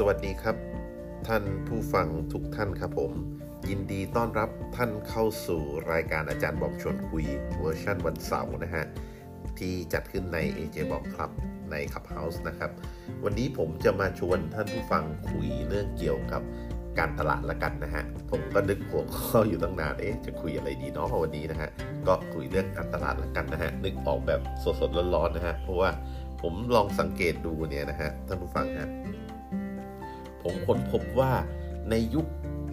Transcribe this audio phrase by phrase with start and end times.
[0.00, 0.56] สวัสดีครับ
[1.28, 3.12] ท่านผู้ฟังทุกท่านครับผม
[3.68, 7.24] ยินดีต้อนรับท่านเข้าสู่รายการอาจารย์บอกชวนคุย
[7.58, 8.84] เวอร์ชันวันเสาร์นะฮะ
[9.58, 11.30] ที่จัดขึ้นใน AJ บอกครับ
[11.70, 12.70] ใน Clubhouse นะครับ
[13.24, 16.42] วันนี้ผมจะมาชวนท่านผู้ฟังคุยเรื่องเกี่ยวกับ
[16.98, 21.68] การตลาดละกันนะฮะ ผมก็นึกหัวข้ออยู่ตั้งนาน เอ๊ะ จะคุยอะไรดีเนาะวันนี้นะฮะ
[22.06, 24.40] ก็คุยเรื่องการตลาดละกันนะฮะ นึกออกแบบ
[24.80, 25.90] สดๆร้อนๆนะฮะ เพราะว่า
[26.42, 28.90] ผมลองสังเกตดูเนี่ยนะฮะท่านผู้ฟังฮะ
[30.48, 31.32] ผมค้นพบว่า
[31.90, 32.26] ในยุค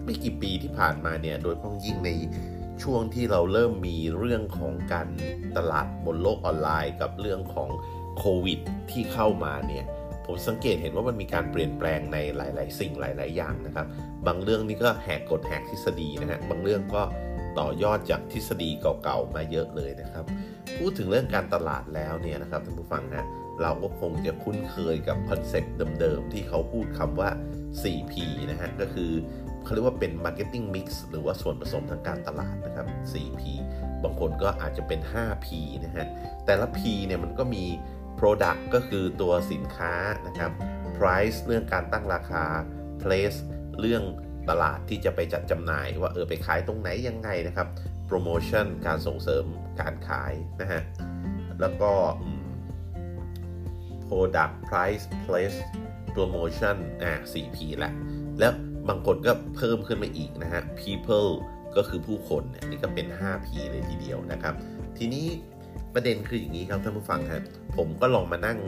[0.04, 2.10] ไม่กี่ปีที่ผ่านมาเนี่ยโดยเฉพาะยิ่งใน
[2.82, 5.08] ช่วงที่เราเริ่มมีเรื่องของการ
[5.56, 7.68] ตลาดบนโลกออนไลน์ กับเรื่องของ
[8.18, 8.58] โควิด
[8.90, 9.84] ที่เข้ามาเนี่ย
[10.26, 13.86] ผมสังเกตเห็นว่ามันมีการเปลี่ยนแปลงในหลาย ๆ สิ่งหลาย ๆ อย่างนะครับ
[14.26, 17.02] บางเรื่องนี่ก็แหกกฎแหกทฤษฎีนะฮะบางเรื่องก็
[17.58, 20.24] ต่อยอดจากทฤษฎีเก่า ๆ มาเยอะเลยนะครับ
[20.78, 23.26] พูดถึงเรื่องการตลาดแล้วเนี่ยนะครับท่านผู้ฟังฮะ
[23.62, 27.30] เราก็คงจะคุ้นเคยกับคอนเซ็ปต์เดิมๆ ที่เขาพูดคำว่า
[27.82, 28.14] 4P
[28.50, 29.12] นะฮะ ก็คือ
[29.64, 33.42] เขาเรียกว่าเป็น Marketing Mix หรือว่าส่วนผสมทางการตลาดนะครับ 4P
[34.02, 35.48] บางคนก็อาจจะเป็น 5P
[35.84, 36.06] นะฮะ
[36.46, 37.64] แต่ละ P เนี่ยมันก็มี
[38.18, 39.94] Product ก็คือตัวสินค้า
[40.26, 40.50] นะครับ
[40.96, 42.44] Price เรื่องการตั้งราคา
[43.02, 43.38] Place
[43.80, 44.02] เรื่อง
[44.50, 47.68] ตลาดที่จะไปจัดจำหน่าย ว่าเออไปขายตรงไหนยังไงนะครับ
[48.08, 49.44] Promotion การส่งเสริม
[49.80, 50.82] การขายนะฮะ
[51.60, 51.92] แล้วก็
[54.08, 55.58] Product Price Place
[56.14, 57.92] Promotion อ่า 4P แหละ
[58.38, 58.52] แล้ว
[58.88, 61.30] บางคนก็เพิ่มขึ้นมาอีกนะฮะ People
[61.76, 64.54] ก็คือผู้คนเนี่ยนี่ก็เป็น 5P เลยทีเดียวนะครับ
[64.98, 65.26] ทีนี้
[65.94, 67.42] ประเด็นคืออย่างนี้ครับท่านผู้ฟังฮะ
[67.76, 68.58] ผมก็ลองมานั่ง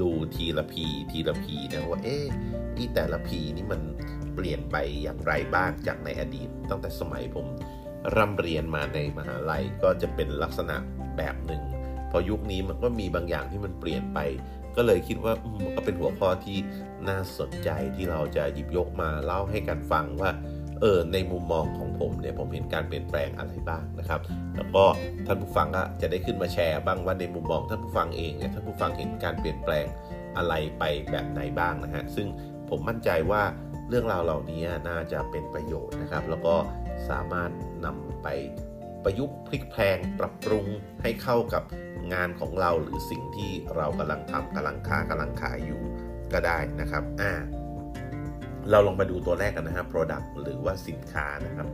[0.00, 0.74] ดูทีละ P
[1.10, 2.24] ทีละ P นะว่าเอ๊ะ
[2.76, 3.80] นี่แต่ละ P นี่มัน
[4.34, 7.46] เปลี่ยนไปอย่างไรบ้างจากในอดีต ตั้งแต่สมัยผม
[8.16, 10.76] ร่ำเรียนมาในมหาลัยก็จะเป็นลักษณะ
[11.16, 11.62] แบบหนึ่ง
[12.10, 14.18] พอยุคนี้มันก็มีบางอย่างที่มันเปลี่ยนไป
[14.78, 15.32] ก็เลยคิดว่า
[15.64, 16.58] มันก็เป็นหัวข้อที่
[17.08, 20.30] น่าสนใจที่เราจะหยิบยกมาเล่าให้กันฟังว่า
[20.80, 24.20] เออในมุมมองของผมเนี่ยผมเห็นการเปลี่ยนแปลงอะไรบ้างนะครับ
[24.56, 24.84] แล้วก็
[25.26, 29.86] ท่านผู้ฟังก็จะได้ขึ้นมาแชร์บ้างว่าในมุมมองท่านผู้ฟังเองเนี่ยท่านผู้ฟังเห็นการเปลี่ยนแปลง
[30.36, 32.26] อะไรไปแบบไหนบ้างนะฮะซึ่ง
[32.68, 33.42] ผมมั่นใจว่า
[33.88, 36.54] เรื่องราวเหล่านี้น่าจะเป็นประโยชน์นะครับ แล้วก็
[37.10, 37.50] สามารถ
[37.86, 38.28] นำไป
[39.04, 40.64] ประยุกต์พลิกแพลงปรับปรุง
[41.02, 41.62] ให้เข้ากับ
[42.12, 45.80] งานของเราหรือสิ่งที่เรากำลังทำกำลังค้ากำลังขายอยู่
[46.32, 47.32] ก็ได้นะครับอ่า
[48.70, 51.68] เราลองมาดูตัวแรกกันนะครับ product หรือว่าสินค้านะครับ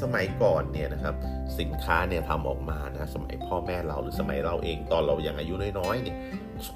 [0.00, 1.14] สมัยก่อนเนี่ยนะครับ
[1.58, 6.16] สินค้าเนี่ยทำออกมานะสมัยพ่อแม่เราหรือสมัยเราเองตอนเรายังอายุน้อยๆเนี่ย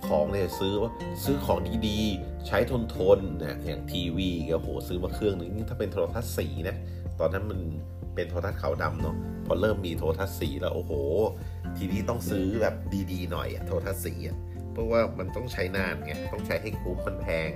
[0.06, 0.90] ของเนี่ยซื้อว่า
[1.24, 1.58] ซื้อของ
[1.88, 6.76] ดีๆ ใช้ทนทนนะอย่างทีวีก็โหซื้อมาเครื่องนึงถ้าเป็นโทรทัศน์สีนะ
[7.20, 7.60] ตอนนั้นมัน
[8.14, 9.16] เป็นโทรทัศน์ขาวดำเนาะ
[9.46, 10.92] พอเริ่มมีโทรทัศน์สีแล้วโอ้โห
[11.78, 12.74] ทีนี้ต้องซื้อแบบ
[13.12, 14.36] ดีๆหน่อยอะโทรทัศน์สีอะ
[14.72, 17.50] เพราะว่ามันต้องใช้นานไงต้องใช้ให้คุ้มมันแพง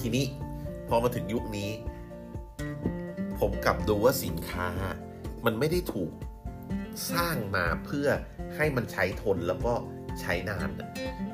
[0.00, 0.24] ทีนี้
[0.88, 1.70] พอมาถึงยุคนี้
[3.40, 4.68] ผมกลับดูว่าสินค้า
[5.44, 6.10] มันไม่ได้ถูก
[7.10, 8.08] สร้างมาเพื่อ
[8.56, 9.72] ให้มันใช้ทนแล้วก็
[10.20, 10.70] ใช้นาน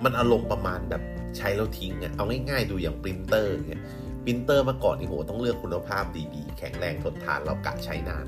[0.05, 1.03] มันอารมณ์ประมาณแบบ
[1.37, 3.83] ใช้แล้วทิ้งอะเอาง่ายๆดูอย่างปรินเตอร์เนี่ย
[4.25, 6.05] ปรินเตอร์เมื่อก่อนนี่โหต้องเลือกคุณภาพ
[6.35, 8.27] ดีๆ แข็งแรงทนทานแล้วกะใช้นาน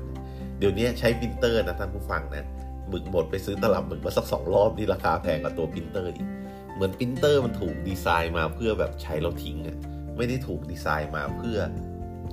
[0.59, 2.45] เดี๋ยวนี้ใช้ปรินเตอร์นะท่านผู้ฟังนะ
[2.89, 6.27] หมึกหมดไปซื้อตลับหมึกมาสักสองรอบนี่ราคาแพงกว่าตัวปรินเตอร์อีก
[6.75, 9.77] เหมือนปรินเตอร์มันถูกดีไซน์มาเพื่อแบบใช้แล้วทิ้งอะ
[10.17, 11.59] ไม่ได้ถูกดีไซน์มาเพื่อ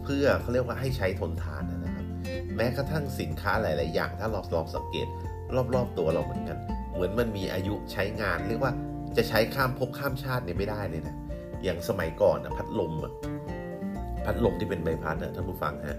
[0.05, 2.07] เพื่อเขาเรียกว่าให้ใช้ทนทานนะครับ
[2.57, 5.07] แม้กระทั่งสินค้าหลาย ๆ อย่างถ้าเราลองสังเกต
[5.75, 6.59] รอบ ๆ ตัวเราเหมือนกัน
[6.93, 8.73] เหมือนมันมีอายุใช้งาน เรียกว่า
[9.17, 11.15] จะใช้ข้ามภพข้ามชาติเนี่ยไม่ได้เลยนะ
[11.65, 13.13] อย่างสมัยก่อนนะพัดลมอะ
[14.25, 15.99] พัดลมที่เป็นใบพัดนะท่านผู้ฟังฮะ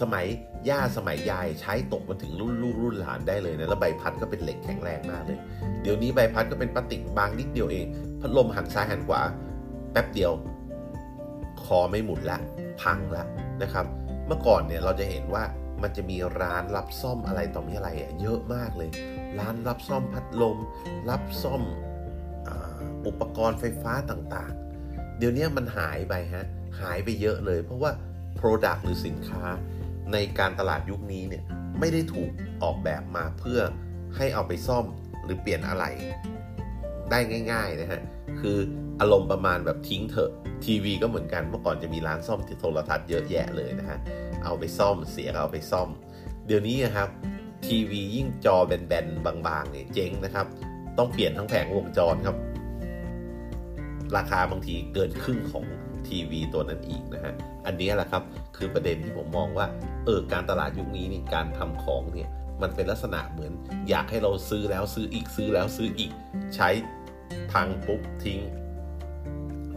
[0.00, 0.26] สมัย
[0.68, 5.38] ย่าสมัยยายใช้ตกมาถึงรุ่นลูกรุ่นหลานได้เลยนะ แล้วใบพัดก็เป็นเหล็กแข็งแรงมากเลย
[5.82, 7.86] เดี๋ยวนี้ใบพัดก็เป็นพลาสติกบางนิดเดียวเอง
[8.20, 9.20] พัดลมหันซ้ายหันขวา
[9.92, 10.32] แป๊บเดียว
[11.62, 12.38] คอไม่หมุนละ
[12.82, 13.24] พังละ
[13.62, 13.86] นะครับ
[14.26, 15.44] เมื่อก่อนเนี่ยเราจะเห็นว่า
[15.82, 17.88] มันจะมีร้านรับซ่อมอะไรต่อมีอะไร
[18.20, 18.90] เยอะมากเลย
[19.38, 20.56] ร้านรับซ่อมพัดลม
[21.10, 21.62] รับซ่อม
[23.06, 26.46] อุปกรณ์ไฟฟ้าต่างๆ เดี๋ยวนี้มันหายไปฮะ
[26.80, 27.90] หายไปเยอะเลย เพราะว่า
[28.38, 29.44] Product หรือสินค้า
[30.12, 31.44] ในการตลาดยุคนี้เนี่ย
[31.78, 32.30] ไม่ได้ถูก
[32.62, 33.60] ออกแบบมาเพื่อ
[34.16, 34.84] ให้เอาไปซ่อม
[35.24, 35.84] หรือเปลี่ยนอะไร
[37.10, 37.18] ได้
[37.52, 38.02] ง่ายๆนะฮะ
[38.40, 38.58] คือ
[39.00, 40.30] อารมณ์ประมาณแบบทิ้งเถอะ
[40.64, 43.98] ทีวีก็เหมือนกันเมื่อก่อนจะมีร้านซ่อมโทรทัศน์เยอะแยะเลยนะฮะ
[44.44, 45.88] เอาไปซ่อมเสียเอาไปซ่อม
[46.46, 47.08] เดี๋ยวนี้นะครับ
[47.66, 50.46] ทีวียิ่งจอแบนๆบางๆเนี่ยเจ๊งนะครับ
[50.98, 52.36] ต้องเปลี่ยนทั้งแผงวงจรครับ
[54.16, 55.64] ราคาบางทีเกินครึ่งของ
[56.08, 57.34] ทีวีตัวนั้นอีกนะฮะ
[57.66, 58.22] อันนี้แหละครับ
[58.56, 59.66] คือประเด็นที่ผมมองว่า
[60.04, 62.30] เออการตลาดยุคนี้นี่การทำของเนี่ย
[62.62, 63.52] มันเป็นลักษณะเหมือน
[63.88, 66.12] อยากให้เราซื้อแล้วซื้ออีกซื้อแล้วซื้ออีก
[66.54, 66.68] ใช้
[67.52, 68.40] พังปุ๊บทิ้ง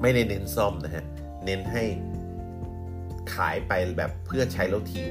[0.02, 1.06] ไม่ได้เน้นซ่อมนะฮะ
[1.46, 1.84] เน้นให้
[3.36, 5.08] ขายไปแบบเพื่อใช้แล้วทิ้ง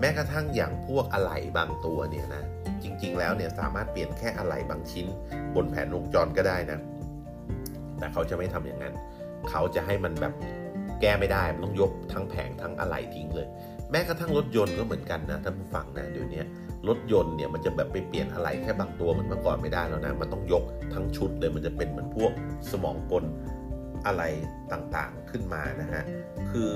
[0.00, 2.42] แม้กระทั่งอย่างพวกอะไหล่บางตัวเนี่ยนะ
[2.82, 5.06] จริง ๆ แล้วเนี่ยสามารถเปลี่ยนแค่อะไหล่บางชิ้น
[5.54, 6.78] บนแผนวงจรก็ได้นะ
[7.98, 8.94] แต่เขาจะไม่ทำอย่างนั้น
[9.50, 10.32] เขาจะให้มันแบบ
[11.00, 13.46] แก้ไม่ได้มันต้องยกทั้งแผงทั้งอะไหล่ทิ้งเลย
[13.90, 16.42] แม้กระทั่งรถยนต์ก็เหมือนกันนะท่านผู้ฟังนะเดี๋ยวนี้
[16.88, 20.64] รถยนต์เนี่ยมันจะแบบไปเปลี่ยนอะไหล่แค่บางตัวเหมือนเมื่อก่อนไม่ได้แล้วนะมันต้องยก
[20.94, 22.32] ทั้งชุดเลยมันจะเป็นเหมือนพวก
[22.70, 23.24] สมองกล
[24.06, 24.22] อะไร
[24.72, 26.02] ต่างๆขึ้นมานะฮะ
[26.50, 26.72] คือ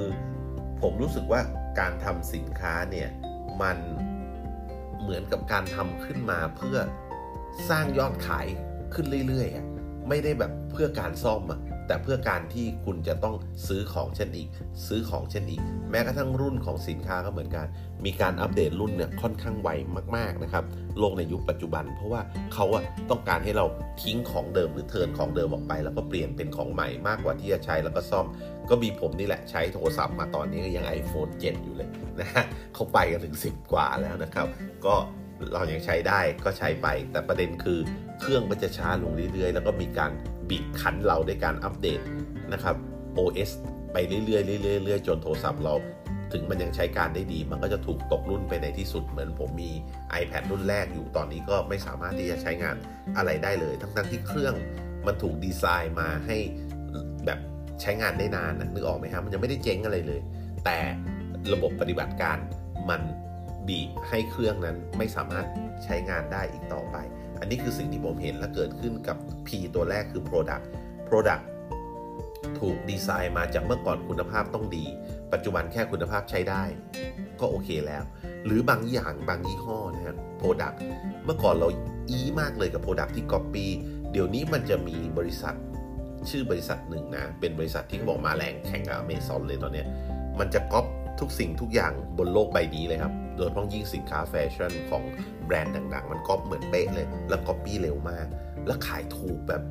[0.81, 1.41] ผมรู้สึกว่า
[1.81, 3.09] การทำสินค้าเนี่ย
[3.63, 3.79] มัน
[5.01, 6.79] เหมือนกับการทำขึ้นมาเพื่อ
[7.71, 8.47] สร้างยอดขาย
[8.95, 13.35] ขึ้นเรื่อยๆไม่ได้แบบเพื่อการซ่อมอะ แต่เพื่อการที่คุณจะต้อง
[13.67, 14.49] ซื้อของเช่นอีก
[14.87, 15.61] ซื้อของเช่นอีก
[15.91, 17.67] แม้กระทั่งรุ่นของสินค้าก็เหมือนกัน
[18.05, 19.69] มีการอัปเดตรุ่นเนี่ยค่อนข้างไว
[20.17, 20.65] มากๆนะครับ
[20.99, 22.21] โลกในยุคปัจจุบัน เพราะว่า
[22.55, 23.67] เขาอะต้องการให้เรา
[24.03, 28.27] ทิ้งของเดิมหรือเทิร์นของเดิมออกไป แล้วก็เปลี่ยนเป็นของใหม่มากกว่าที่จะใช้แล้วก็ซ่อม
[28.71, 31.89] ก็มีผมนี่แหละใช้โทรศัพท์มาตอนนี้ก็ยัง iPhone 7 อยู่เลย
[32.21, 32.45] นะฮะ
[32.75, 34.47] เขาไปกันถึง 10 กว่าแล้วนะครับ
[34.87, 34.95] ก็
[35.53, 37.79] เรายังใช้ได้ก็ใช้ไป แต่ประเด็นคือ
[38.21, 40.13] เครื่องมันจะช้าลงเรื่อยๆ แล้วก็มีการ
[40.51, 42.01] บีบคั้นเราด้วยการอัปเดต
[42.53, 42.77] นะครับ
[43.19, 43.51] OS
[43.93, 44.21] ไปเรื่อ
[44.59, 45.75] ยๆเรื่อยๆจนโทรศัพท์เรา
[46.33, 49.71] ถึงมันยังใช้การได้ดี มันก็จะถูกตกรุ่นไปในที่สุดเหมือนผมมี
[50.21, 52.77] iPad รุ่นแรกอยู่ตอนนี้ก็ไม่สามารถที่จะใช้งาน
[53.17, 54.55] อะไรได้เลย ทั้งๆที่เครื่อง
[55.07, 56.37] มันถูกดีไซน์มาให้
[57.27, 57.39] แบบ
[57.81, 60.21] ใช้งานได้นานนะนึกออกไหมครับมันยังไม่ได้เจ๊งอะไรเลย
[60.65, 60.79] แต่
[61.53, 62.39] ระบบปฏิบัติการ
[62.91, 63.03] มัน
[63.69, 65.47] บีบให้เครื่องนั้นไม่สามารถ
[65.85, 66.97] ใช้งานได้อีกต่อไป
[67.41, 69.17] อันนี้คือสิ่งที่ผมเห็นและเกิดขึ้นกับ
[69.47, 70.65] P ตัวแรกคือ Product
[71.09, 71.45] Product
[72.59, 74.85] ถูกดีไซน์มาจากเมื่อก่อนคุณภาพต้องดี
[75.33, 76.63] ปัจจุบันแค่คุณภาพใช้ได้
[77.41, 78.03] ก็โอเคแล้ว
[78.45, 80.77] หรือบางอย่างบางยี่ห้อนะครับ Product
[81.25, 81.69] เมื่อก่อนเรา
[82.11, 83.67] อีมากเลยกับ Product ที่ Copy
[84.13, 85.55] เดี๋ยวนี้มันจะมีบริษัท
[86.31, 89.85] ชื่อบริษัทหนึ่งนะ เป็นบริษัทที่เขาบอกมาแรงแข่งกับ Amazon เลยตอนนี้
[90.39, 90.87] มันจะก๊อป
[91.21, 95.03] ทุกสิ่งทุกอย่างบนโลกใบนี้เลยครับ โดยเฉพาะยิ่งสินค้าแฟชั่นของ
[95.47, 98.27] แบรนด์ดังๆ มันก๊อปเหมือนเป๊ะเลย แล้วก๊อปปี้เร็วมาก
[98.67, 99.63] แล้วขายถูกแบบ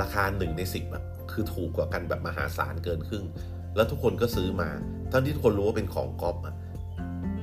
[0.00, 1.02] ราคาหนึ่งในสิบอะ
[1.32, 3.24] คือถูกกว่ากันแบบมหาศาลเกินครึ่ง
[3.76, 4.70] แล้วทุกคนก็ซื้อมา
[5.12, 6.54] ทั้งที่ทุกคนรู้ว่าเป็นของก๊อปอะ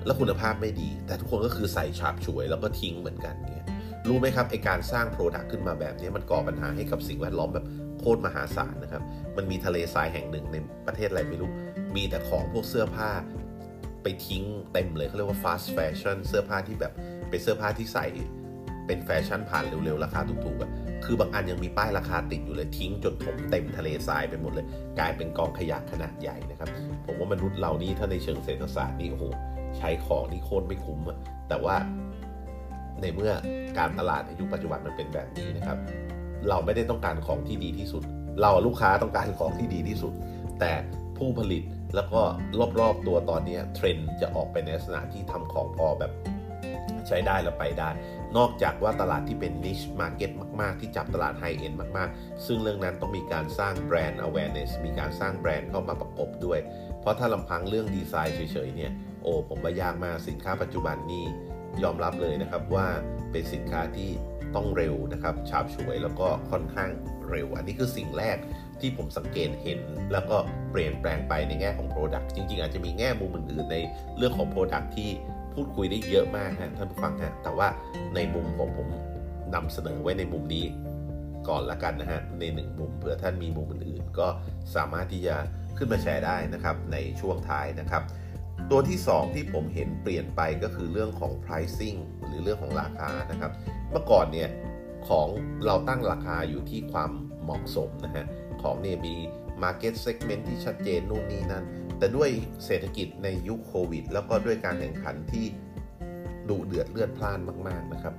[0.05, 3.67] แล้วคุณภาพไม่ดี แต่ทุกคนก็คือใส่ฉาบฉวยแล้วก็ทิ้งเหมือนกันเนี่ย
[4.07, 7.65] รู้ไหมครับไอ้การสร้าง product ขึ้นมาแบบนี้มันก่อปัญหาให้กับสิ่งแวดล้อมแบบ
[7.99, 9.03] โคตรมหาศาลนะครับ
[9.37, 10.57] มันมีทะเลทรายแห่งหนึ่งใน
[10.87, 11.49] ประเทศอะไรไม่รู้
[11.95, 13.09] มีแต่ของพวกเสื้อผ้า
[14.03, 14.43] ไปทิ้ง
[14.73, 16.93] เต็มเลยเขาเรียกว่า fast fashion เสื้อผ้าที่แบบ
[17.29, 18.05] เป็นเสื้อผ้าที่ใส่
[18.87, 20.71] เป็นแฟชั่นผ่านเร็วๆ ราคาถูกๆอะ
[21.05, 24.65] คือบางอันยังมีป้ายราคาติดอยู่เลยทิ้งจนถมเต็มทะเลทรายไปหมดเลย
[24.99, 26.69] กลายเป็นกองขยะขนาดใหญ่นะครับ
[27.05, 29.25] ผมว่ามนุษย์เรานี่ถ้าในเชิงเศรษฐศาสตร์นี่โอ้โห
[29.77, 31.17] ใช้ของนี่โคตรไม่คุ้มอะ
[31.49, 31.75] แต่ว่า
[33.01, 33.33] ในเมื่อ
[33.77, 35.77] การตลาดในยุคปัจจุบันมันเป็นแบบนี้นะครับ
[36.49, 38.03] เราไม่ได้ต้องการของที่ดีที่สุด
[38.41, 40.13] เราลูกค้าต้องการของที่ดีที่สุด
[40.59, 40.73] แต่
[41.17, 41.63] ผู้ผลิต
[41.95, 42.21] แล้วก็
[42.79, 46.11] รอบๆตัวตอนนี้เทรนด์จะออกไปในลักษณะที่ทำของพอแบบ
[47.07, 47.89] ใช้ได้แล้วไปได้
[48.37, 50.31] นอกจากว่าตลาดที่เป็น niche market
[50.61, 56.59] มาก ๆ ที่จับตลาด high end มาก ๆ ซึ่งเรื่องนั้นต้องมีการสร้างแบรนด์ awareness มีการสร้างแบรนด์เข้ามาประกบด้วย
[57.01, 58.91] เพราะถ้าลำพังเรื่องดีไซน์เฉย ๆ เนี่ย
[59.23, 61.23] โอ้ผมว่ายากมากสินค้าปัจจุบันนี่
[61.83, 62.87] ยอมรับเลยนะครับว่า
[63.31, 64.09] เป็นสินค้าที่
[64.55, 66.89] ต้องเร็วนะครับฉาบฉวยแล้วก็ค่อนข้าง
[67.29, 68.37] เร็ว อันนี้คือสิ่งแรก
[68.81, 69.79] ที่ผมสังเกตเห็น
[70.11, 70.37] แล้วก็
[70.71, 73.77] เปลี่ยนแปลงไปในแง่ของ Product จริง ๆ อาจจะมีแง่มุมอื่นๆใน
[74.17, 75.09] เรื่องของ Product ที่
[75.53, 77.67] พูดคุยได้เยอะมากนะท่านผู้ฟังฮะแต่ว่า
[78.15, 78.87] ในมุมของผม
[79.55, 80.65] นำเสนอไว้ในมุมนี้
[81.49, 84.27] ก่อนละกันนะฮะในหนึ่งมุมเผื่อท่านมีมุมอื่นๆ ก็
[84.75, 85.35] สามารถที่จะ
[85.77, 88.03] ขึ้นมาแชร์ได้นะครับในช่วงท้ายนะครับ
[88.71, 93.51] ตัวที่ 2 ที่ผมเห็นเปลี่ยนไปก็คือเรื่องของ pricing หรือเรื่องของราคานะครับ
[93.91, 94.49] เมื่อก่อนเนี่ย
[95.09, 95.27] ของ
[95.65, 97.11] เราตั้งราคาอยู่ที่ความ
[97.43, 98.25] เหมาะสมนะฮะ
[98.63, 99.15] ของเนี่ยมี
[99.63, 101.65] market segment ที่ชัดเจนนู่นนี่นั่น
[101.97, 102.29] แต่ด้วย
[102.65, 105.45] เศรษฐกิจในยุคโควิด แล้วก็ด้วยการแข่งขันที่
[106.49, 108.13] ดุเดือดเลือดพล่านมากๆนะครับ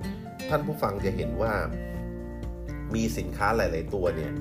[0.49, 1.53] ท่านผู้ฟังจะเห็นว่า
[2.95, 4.31] มีสินค้าหลาย ๆ ตัวเนี่ย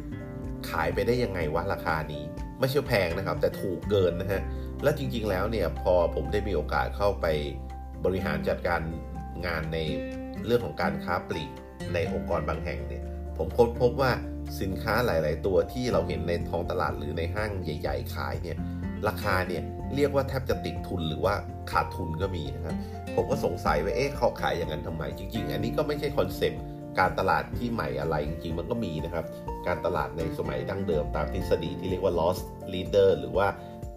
[0.71, 2.23] ขายไปได้ยังไงวะราคานี้
[2.61, 4.43] ไม่ใช่แพงนะครับ แต่ถูกเกินนะฮะ
[4.83, 7.27] และจริง ๆ แล้วเนี่ยพอผมได้มีโอกาสเข้าไป
[8.05, 8.81] บริหารจัดการ
[9.47, 9.79] งานใน
[10.47, 11.51] เรื่องของการค้าปลีก
[11.95, 13.00] ในองค์กรบางแห่งเนี่ย
[13.43, 14.13] ผมค้นพบว่า
[14.61, 18.57] สินค้าหลาย ๆ ตัวที่เราเห็นในท้องตลาดหรือในห้างใหญ่ ๆ ขายเนี่ย
[19.09, 19.63] ราคาเนี่ย
[19.95, 21.35] เรียกว่าแทบจะติดทุนหรือว่า
[21.71, 22.77] ขาดทุนก็มีนะครับ
[23.15, 26.63] ผมก็สงสัยว่าเอ๊ะเขาขายอย่างนั้นทำไมจริง ๆ อันนี้ก็ไม่ใช่ concept
[26.99, 29.25] การตลาดที่ใหม่อะไรจริง ๆ มันก็มีนะครับ
[29.67, 32.39] การตลาดในสมัยดั้งเดิมตามทฤษฎีที่เรียกว่า loss
[32.73, 33.47] leader หรือว่า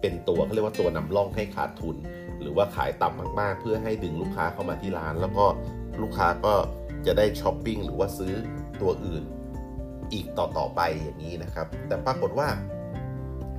[0.00, 1.96] เป็นตัวเขาเรียกว่าตัวนำร่องให้ขาดทุน
[2.40, 5.46] หรือว่าขายต่ำมาก ๆ เพื่อให้ดึงลูกค้าเข้ามาที่ร้าน แล้วก็
[6.02, 6.54] ลูกค้าก็
[7.06, 8.34] จะได้ช้อปปิ้งหรือว่าซื้อ
[8.82, 9.24] ตัวอื่น
[10.12, 12.48] อีกต่อๆไปอย่างนี้นะครับ แต่ปรากฏว่า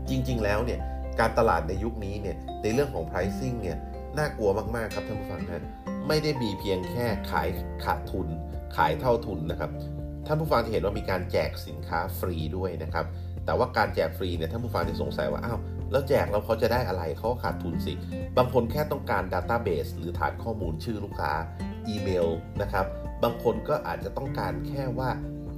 [0.09, 0.79] จริง ๆ แล้วเนี่ย
[1.19, 3.77] การตลาดในยุคนี้เนี่ยในเรื่องของ pricing เนี่ย
[4.17, 5.63] น่ากลัวมากๆครับท่านผู้ฟังนะ
[6.07, 7.47] ไม่ได้มีเพียงแค่ขาย
[7.85, 8.27] ขาดทุน
[8.75, 9.71] ขายเท่าทุนนะครับ
[10.27, 13.05] ท่านผู้ฟังจะเห็นว่ามีการแจกสินค้าฟรีด้วยนะครับ
[13.45, 15.59] แต่ว่าการแจกฟรีเนี่ยท่านผู้ฟังจะสงสัยว่าอ้าว
[15.91, 17.93] แล้วแจกแล้วเขาจะได้อะไรเขาขาดทุนสิ
[18.37, 21.33] บางคนแค่ต้องการ Database หรือฐานข้อมูลชื่อลูกค้า
[21.87, 22.27] อีเมล
[22.61, 22.85] นะครับ
[23.23, 25.09] บางคนก็อาจจะต้องการแค่ว่า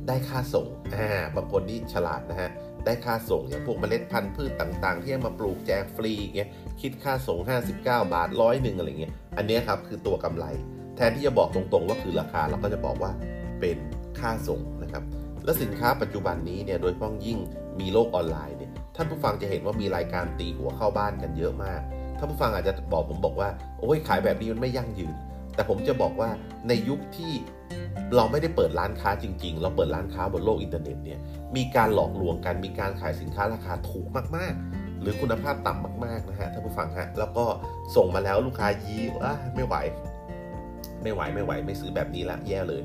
[0.07, 2.49] ได้ค่าส่งอ่าบางคนนี่ฉลาดนะฮะ
[2.85, 6.49] ได้ค่าส่งอย่างพวกเมล็ดพันธุ์พืชต่างๆ ที่มาปลูกแจกฟรีเงี้ย
[6.81, 10.45] คิดค่าส่ง 59 บาทร้อยหนึ่งอะไรเงี้ย อันนี้ครับคือตัวกำไร
[10.95, 13.11] แทนที่จะบอกตรงๆว่าคือราคาเราก็จะบอกว่า
[13.59, 13.77] เป็น
[14.19, 15.03] ค่าส่งนะครับ
[15.45, 17.39] และสินค้าปัจจุบันนี้เนี่ยโดยเฉพาะยิ่ง
[17.79, 21.81] มีโลกออนไลน์เนี่ย ท่านผู้ฟังจะเห็นว่ามีรายการตีหัวเข้าบ้านกันเยอะมาก
[22.17, 23.49] ท่านผู้ฟังอาจจะบอกผมบอกว่า
[23.79, 25.15] โอ้ยขายแบบนี้มันไม่ยั่งยืน
[25.57, 26.29] แต่ผมจะบอกว่า
[26.67, 27.33] ในยุคที่
[28.15, 31.19] เราไม่ได้เปิดร้านค้าจริง ๆ เราเปิดร้านค้าบนโลกอินเทอร์เน็ตเนี่ย
[31.55, 37.45] มีการหลอกลวงกันมีการขายสินค้าราคาถูกมากๆ หรือคุณภาพต่ำมากๆนะฮะท่านผู้ฟังฮะแล้วก็
[37.95, 39.75] ส่งมาแล้วลูกค้ายี้ว่าไม่ไหว
[41.03, 42.81] ไม่ไหวไม่ไหว ไม่ซื้อแบบนี้ละแย่เลย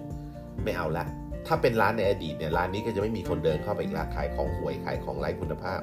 [0.65, 1.05] ไม่เอาละ
[1.47, 5.81] ถ้าเป็นร้านในอดีตเนี่ยร้านนี้ก็จะไม่มีคนเดินเข้าไปอีกละขายของห่วยขายของไร้คุณภาพ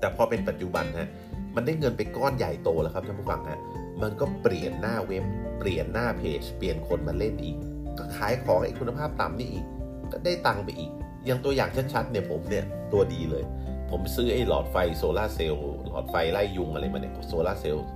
[0.00, 1.08] แต่พอเป็นปัจจุบันฮะ
[1.56, 3.58] มันได้เงินไปก้อนใหญ่โตแล้วครับท่านผู้ฟังฮะ
[4.02, 5.24] มันก็เปลี่ยนหน้าเว็บ
[5.58, 7.56] เปลี่ยนหน้าเพจ เปลี่ยนคนมาเล่นอีก
[7.98, 9.66] ก็ขายของไอ้คุณภาพต่ำนี่อีก
[10.12, 10.90] ก็ได้ตังค์ไปอีก
[11.26, 13.44] อย่างตัวอย่างชัดๆเนี่ยผมเนี่ยตัวดีเลย
[13.90, 17.86] ผมซื้อไอ้หลอดไฟโซลาเซลล์หลอดไฟไล่ยุงอะไรมาเนี่ยโซลาเซลล์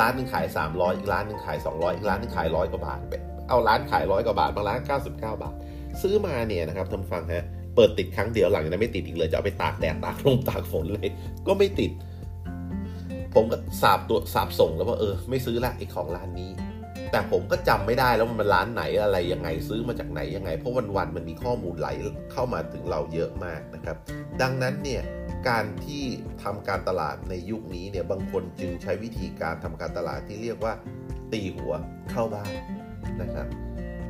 [0.00, 3.00] ร้านนึงขาย 300 อีกร้านนึงขาย 200 อีกร้านนึงขายร้อยกว่าบาท
[3.48, 5.54] เอาร้านขายร้อยกว่าบาท บางร้าน 99 บาท
[6.02, 7.44] ซื้อมาเนี่ยนะครับท่านฟังฮะ
[7.76, 11.08] เปิดติดครั้งเดียวหลังจากนั้นไม่ติดอีกเลย จะเอาไปตากแดดตากลมตากฝนเลย
[11.46, 11.90] ก็ไม่ติด
[13.34, 16.50] ผมก็สาบตัวสาบส่งแล้วว่าเออ ไม่ซื้อละไอ้ของร้านนี้
[17.10, 21.88] แต่ผมก็จำไม่ได้แล้วมันร้านไหนอะไรยังไงซื้อมาจากไหนยังไง เพราะวันๆมันมีข้อมูลไหล
[22.32, 23.96] เข้ามาถึงเราเยอะมากนะครับ
[24.42, 25.02] ดังนั้นเนี่ย
[25.48, 26.04] การที่
[26.42, 30.72] ทำการตลาดในยุคนี้เนี่ยบางคนจึงใช้วิธีการทำการตลาดที่เรียกว่า
[31.32, 31.72] ตีหัว
[32.10, 32.52] เข้าบ้าน
[33.22, 33.46] นะครับ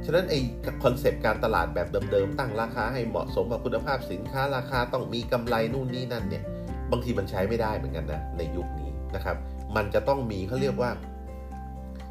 [0.05, 0.41] ฉะนั้นไอ้
[0.85, 6.45] คอนเซปต์การตลาดแบบเดิมๆ ตั้งราคาให้เหมาะสมกับคุณภาพสินค้าราคาต้องมีกำไรนู่นนี่นั่นเนี่ย
[6.91, 8.67] บางทีมันใช้ไม่ได้เหมือนกันนะในยุค
[9.15, 9.37] นะครับ
[9.77, 10.91] มันจะต้องมีเขาเรียกว่า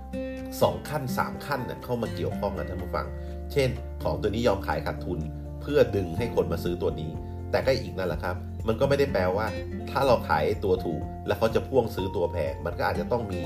[0.09, 3.07] 2 ขั้น 3 ขั้นเน่ยเข้ามาเกี่ยวข้องกันท่านผู้ฟัง
[3.51, 3.69] เช่น
[4.03, 5.19] ของตัวนี้ยอมขายขาดทุน
[5.61, 7.11] เพื่อดึงให้คนมาซื้อตัวนี้
[7.51, 8.35] แต่ก็อีกนั่นแหละครับ
[8.67, 9.47] มันก็ไม่ได้แปลว่า
[9.89, 13.41] ถ้าเราขายตัวถูก แล้วเขาจะพ่วงซื้อตัวแพง มันก็อาจจะต้องมี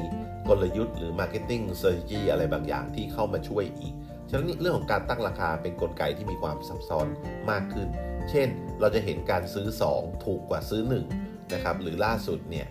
[0.48, 3.94] กลยุทธ์หรือ marketing strategy อะไรบางอย่างที่เข้ามาช่วยอีก
[4.30, 7.08] ฉะนั้นเรื่องของการตั้งราคาเป็นนกลไกที่มีความซับซ้อน
[7.52, 7.88] มากขึ้น
[8.30, 8.48] เช่น
[8.80, 9.68] เราจะเห็นการซื้อ
[9.98, 10.82] 2 ถูกกว่าซื้อ
[11.18, 12.68] 1 นะครับ หรือล่าสุดเนี่ย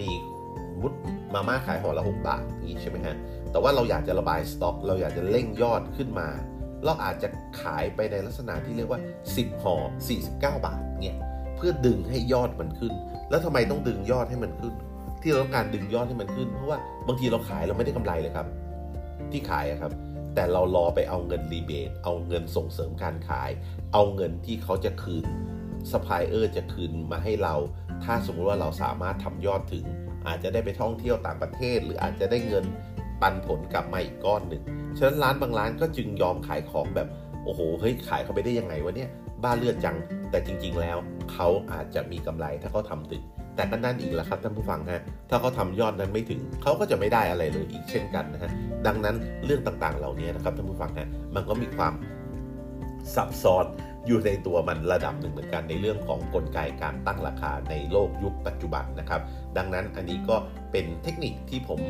[0.00, 0.10] มี
[0.80, 0.92] มุด
[1.34, 3.16] มาม่าขายห่อละ6บาทนี้ใช่ไหมฮะ
[3.50, 6.28] แต่ว่าเราอยากจะระบายสต็อก เราอยากจะเร่งยอดขึ้นมา
[6.84, 7.28] เราอาจจะ
[7.60, 9.00] ขายไปในลักษณะที่เรียกว่า
[9.32, 9.76] 10ห่อ
[10.20, 10.32] 49
[10.66, 11.16] บาทเนี่ย
[11.56, 12.92] เพื่อดึงให้ยอดมันขึ้น
[13.30, 14.74] แล้วทำไมต้องดึงยอดให้มันขึ้น
[15.22, 18.46] ที่เราต้องการดึงยอดให้มันขึ้น เพราะว่าบางทีเราขายเราไม่ได้กำไรเลยครับ
[19.32, 19.92] ที่ขายครับ
[20.34, 23.50] แต่เรารอไปเอาเงิน rebate เอาเงินส่งเสริมการขาย
[23.92, 25.24] เอาเงินที่เขาจะคืน
[25.90, 27.54] ซัพพลายเออร์จะคืนมาให้เรา
[28.04, 29.84] ถ้าสมมติว่าเราสามารถทำยอดถึง
[30.28, 32.64] อาจจะได้ไปท่องเที่ยวต่างประเทศ หรืออาจจะได้เงิน
[33.22, 34.62] ปันผลกลับมาอีกก้อนหนึ่ง
[34.98, 37.08] ฉะนั้นร้านบางร้านก็จึงยอมขายของแบบ
[37.44, 39.10] โอ้โหเฮ้ยขายเขาไปได้ยังไงวะเนี่ย
[39.42, 39.96] บ้าเลือดจัง
[40.30, 40.98] แต่จริง ๆ แล้ว
[41.32, 43.22] เขาอาจจะมีกำไรถ้าเขาทำถึง
[43.56, 48.50] แต่ก็นั่นอีกแล้วครับท่านผู้ฟังฮะถ้าเขาทำยอดนั้นไม่ถึงเขาก็จะไม่ได้อะไรเลยอีกเช่นกันนะฮะ
[48.86, 51.92] ดังนั้นเรื่องต่างๆเหล่านี้นะครับท่านผู้ฟังฮะมันก็มีความ
[53.14, 53.64] ซับซ้อน
[54.06, 59.20] อยู่ในตัวมันระดับหนึ่งเหมือนกันในเรื่องของกลไกการตั้งราคาในโลกยุคปัจจุบันนะครับ
[59.56, 60.36] ดังนั้นอันนี้ก็
[60.72, 61.80] เป็นเทคนิคที่ผม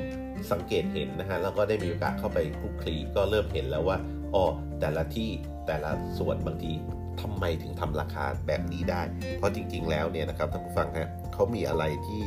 [0.52, 3.98] สังเกตเห็นนะฮะแล้วก็ได้มีโอกาสเข้าไปคลุกคลีก็เริ่มเห็นแล้วว่า
[4.34, 4.44] อ๋อ
[4.80, 5.30] แต่ละที่
[5.66, 6.72] แต่ละส่วนบางที
[7.20, 9.02] ทำไมถึงทำราคาแบบนี้ได้
[9.36, 12.22] เพราะจริง ๆ แล้วเนี่ยนะครับท่านผู้ฟังฮะเขามีอะไรที่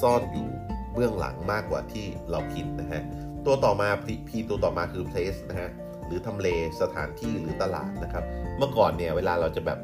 [0.00, 0.48] ซ่อนอยู่
[0.92, 3.02] เบื้องหลังมากกว่าที่เราคิดนะฮะ
[3.46, 3.88] ตัวต่อมา
[4.28, 5.70] พีตัวต่อมาคือ place นะฮะ
[6.06, 6.48] หรือทำเล
[6.80, 8.24] สถานที่หรือตลาดนะครับ
[8.58, 9.78] เมื่อก่อนเนี่ยเวลาเราจะแบบ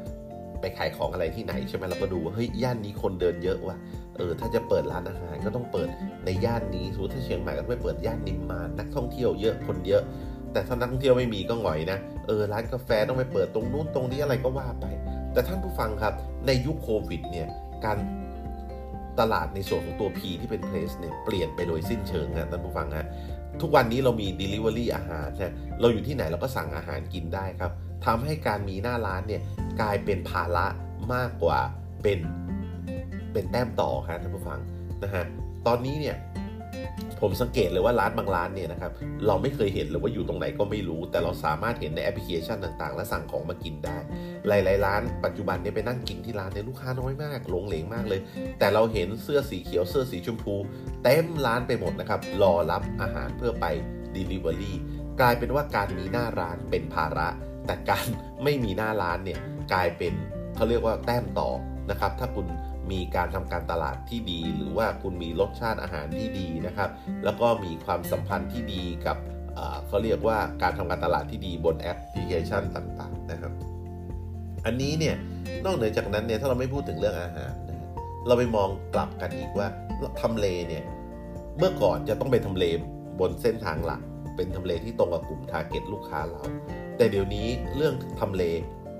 [0.61, 3.77] ไปขายของอะไรที่ไหนใช่ไหมเราก็ดูว่าเฮ้ยย่านนี้คนเดินเยอะว่ะ
[4.17, 5.89] เออถ้าจะเปิดร้านอาหารก็ต้องเปิด
[6.25, 10.03] ในย่านนี้สมมติถ้าเชียงใหม่ก็ไม่เปิดย่านนิมมานนักท่องเที่ยวเยอะคนเยอะ
[10.53, 11.97] แต่ถ้านักท่องเที่ยวไม่มีก็หงอยนะ
[12.27, 14.85] เออร้านกาแฟต้องไปเปิดตรงนู้นตรงนี้อะไรก็ว่าไป
[15.33, 16.13] แต่ท่านผู้ฟังครับ
[16.47, 17.47] ในยุคโควิดเนี่ย
[17.85, 17.97] การ
[19.19, 23.07] ตลาดในส่วนของตัว P ที่เป็น place เนี่ยเปลี่ยนไปโดยสิ้นเชิงนะท่านผู้ฟังฮะ
[23.61, 27.71] ทุกวันนี้เรามี Delivery อาหารนะเราอยู่ที่ไหนเราก็สั่งอาหารกินได้ครับ
[28.05, 29.41] ทำให้การมีหน้าร้านเนี่ย
[29.81, 30.65] กลายเป็นภาระ
[31.13, 31.59] มากกว่า
[32.03, 32.19] เป็น
[33.33, 34.59] เป็นแต้มต่อครับท่านผู้ฟัง
[35.03, 35.25] นะฮะ
[35.67, 36.15] ตอนนี้เนี่ย
[37.21, 38.91] ผมสังเกตเลยว่าร้านบางร้านเนี่ยนะครับ
[39.27, 43.97] เราไม่เคยเห็นเลยว่าอยู่ตรงไหนก็ไม่รู้ แต่เราสามารถเห็นในแอปพลิเคชันต่างๆ และสั่งของมากินได้
[44.47, 48.21] หลายๆร้านปัจจุบันเนี่ยไปนั่งกินที่ร้านเนี่ยลูกค้าน้อยมากหลงเหลงมากเลย
[48.59, 50.55] แต่เราเห็นเสื้อสีเขียวเสื้อสีชมพู
[51.03, 53.65] เต็มร้านไปหมดนะครับรอรับอาหารเพื่อไป
[54.15, 54.73] Delivery
[55.19, 57.27] กลายเป็นว่าการมีหน้าร้านเป็นภาระ
[57.65, 58.05] แต่การ
[58.43, 59.39] ไม่มีหน้าร้านเนี่ย
[59.73, 60.13] กลายเป็น
[60.55, 61.49] เขาเรียกว่าแต้มต่อ
[61.89, 62.47] นะครับถ้าคุณ
[62.91, 66.89] มีการทำการตลาดที่ดี หรือว่าคุณมีรสชาติอาหารที่ดีนะครับ
[67.23, 69.17] แล้วก็มีความสัมพันธ์ที่ดีกับ
[69.87, 73.53] เขาเรียกว่าการทำการตลาดที่ดีบนแอปพลิเคชันต่างๆนะครับ
[74.65, 75.15] อันนี้เนี่ย
[75.65, 77.77] นอกเหนือจากนั้นเนี่ยถ้าเราไม่พูดถึงเรื่องอาหารนะ
[78.27, 79.67] เราไปมองกลับกันอีกว่า
[80.21, 80.83] ทำเลเนี่ย
[81.57, 82.65] เมื่อก่อนจะต้องเป็นทำเล
[83.19, 84.01] บนเส้นทางหลัก
[84.35, 86.41] เป็นทำเลที่ตรงกับกลุ่ม target ลูกค้าเรา
[86.97, 88.43] แต่เดี๋ยวนี้เรื่องทำเล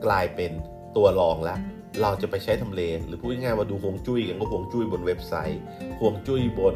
[0.05, 0.51] กลายเป็น
[0.95, 1.59] ตัวรองแล้ว
[1.99, 5.61] เราจะไปใช้ทำเลหรือพูดง่ายๆว่าดูฮวงจุ้ยกันก็ฮวงจุ้ยบนเว็บไซต์
[5.99, 6.75] ฮวงจุ้ยบน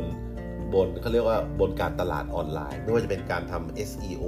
[0.74, 4.26] บนเขาเรียกว่าบนการตลาดออนไลน์ ไม่ว่าจะเป็นการทำ SEO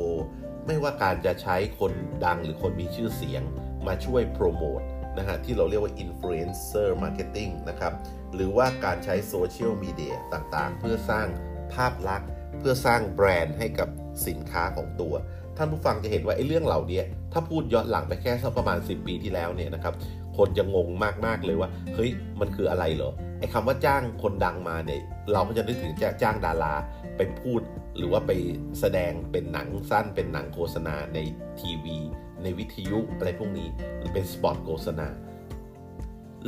[0.66, 1.92] ไม่ว่าการจะใช้คน
[2.26, 3.44] ดังหรือคนมีชื่อเสียง
[3.88, 4.82] มาช่วยโปรโมท
[5.18, 7.94] นะฮะที่เราเรียกว่า influencer marketing นะครับ
[8.36, 11.28] หรือว่าการใช้โซเชียลมีเดียต่างๆ เพื่อสร้าง
[11.74, 12.30] ภาพลักษณ์
[12.60, 13.90] เพื่อสร้างแบรนด์ให้กับ
[14.28, 15.14] สินค้าของตัว
[15.58, 17.02] ท่านผู้ฟังจะเห็นว่าไอ้เรื่องเหล่านี้
[17.34, 19.94] ถ้าพูดย้อนหลังไปแค่สักประมาณ 10 ปีที่แล้วเนี่ยนะครับ
[20.38, 20.90] คนจะงง
[21.26, 25.02] มากๆเลยว่า เฮ้ยมันคืออะไรเหรอไอ้คำว่าจ้างคนดังมาเนี่ย
[25.32, 26.74] เราก็จะนึกถึงจ,จ้างดารา
[27.18, 27.62] ไปพูด
[27.98, 28.32] หรือว่าไป
[28.80, 31.20] แสดงเป็นหนังสั้นเป็นหนังโฆษณาใน
[31.60, 31.98] ทีวี
[32.44, 35.08] ในวิทยุอะไรพวกนี้หรือเป็นสปอตโฆษณา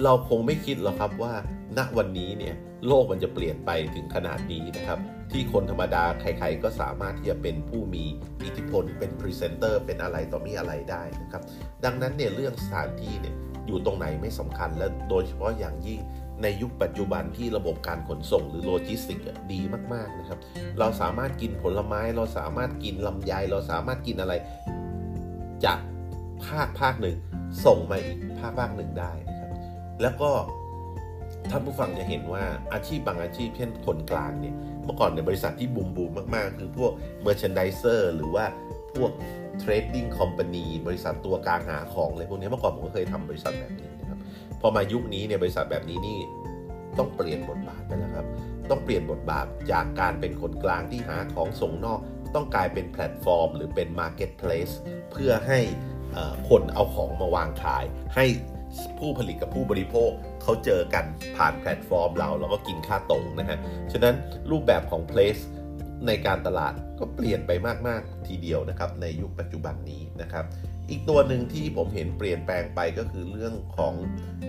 [0.04, 1.34] เราคงไม่คิดหรอกครับว่า
[1.78, 2.56] ณวันนี้เนี่ย
[2.88, 5.00] โลกมันจะเปลี่ยนไปถึงขนาดนี้นะครับ
[5.32, 8.04] ที่คนธรรมดาใครๆก็สามารถที่จะเป็นผู้มี
[8.46, 11.44] อิทธิพลเป็นพรีเซนเตอร์เป็นอะไรต่อมีอะไรได้นะครับ
[11.86, 13.36] ดังนั้นเนี่ยเรื่องสถานที่เนี่ย
[13.70, 16.00] อยู่ตรงไหนไม่สำคัญ และโดยเฉพาะอย่างยิ่ง
[16.42, 19.20] ในยุคปัจจุบันที่ระบบการขนส่งหรือโลจิสติก
[19.52, 19.62] ดี
[19.94, 20.40] มากๆนะครับ
[20.80, 24.34] เราสามารถกินผลไม้เราสามารถกินลำไยเราสามารถกินอะไร
[25.66, 25.80] จาก
[26.46, 27.16] ภาคภาคหนึ่ง
[27.66, 29.50] ส่งมาอีกภาคภาคหนึ่งได้นะครับ
[30.02, 30.32] แล้วก็
[31.52, 38.46] ท่านผู้ฟังจะเห็นว่าอาชีพบางอาชีพเช่นคนกลางเนี่ยเมื่อก่อนในบริษัทที่บูมบูมมากๆ คือพวกmerchandiser หรือว่า
[38.96, 39.12] พวก
[39.60, 44.20] trading company บริษัทตัวกลางหาของอะไรพวกนี้เมื่อก่อนผมก็เคยทำบริษัทแบบนี้นะครับ
[44.62, 46.18] พอมายุคนี้เนี่ยบริษัทแบบนี้นี่
[46.98, 48.28] ต้องเปลี่ยนบทบาทไปแล้วครับ
[48.70, 52.00] ต้องเปลี่ยนบทบาทจากการเป็นคนกลางที่หาของส่งนอก
[52.36, 54.70] ต้องกลายเป็นแพลตฟอร์ม หรือเป็น marketplace
[55.12, 55.60] เพื่อให้
[56.50, 57.84] คนเอาของมาวางขาย
[58.16, 58.26] ให้
[59.00, 60.12] ผู้ผลิตกับผู้บริโภค
[60.44, 61.06] เขาเจอกัน
[61.38, 63.58] ผ่านแพลตฟอร์มเรา แล้วก็กินค่าต๋งนะฮะ
[63.92, 64.16] ฉะนั้น
[64.52, 65.42] รูปแบบของ place
[66.08, 67.52] ในการตลาดก็เปลี่ยนไป
[67.88, 70.46] มากๆทีเดียวนะครับในยุคปัจจุบันนี้นะครับ
[70.90, 73.94] อีกตัวหนึ่งที่ผมเห็นเปลี่ยนแปลงไปก็คือเรื่องของ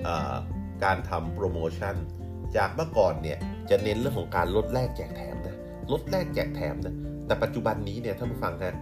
[0.06, 0.08] อ
[0.84, 1.94] การทำโปรโมชั่น
[2.56, 3.38] จากเมื่อก่อนเนี่ย
[3.70, 5.56] จะเน้นเรื่องของการลดแลกแจกแถมนะ
[5.92, 6.94] ลดแลกแจกแถมนะ
[7.26, 8.74] แต่ปัจจุบันนี้เนี่ยท่านผู้ฟังฮะ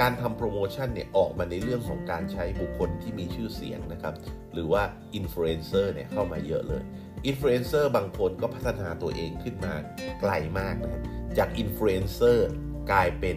[0.00, 4.14] การทำโปรโมชั่นเนี่ยออกมาในเรื่องของการใช้บุคคลที่มีชื่อเสียงนะครับ
[4.52, 4.82] หรือว่า
[5.14, 6.82] อินฟลูเอนเซอร์เนี่ยเข้ามาเยอะเลย
[7.26, 9.72] อินฟลูเอนเซอร์บางคนก็พัฒนาตัวเองขึ้นมา
[10.20, 11.02] ไกลมากนะครับ
[11.38, 12.50] จากอินฟลูเอนเซอร์
[12.90, 13.36] กลายเป็น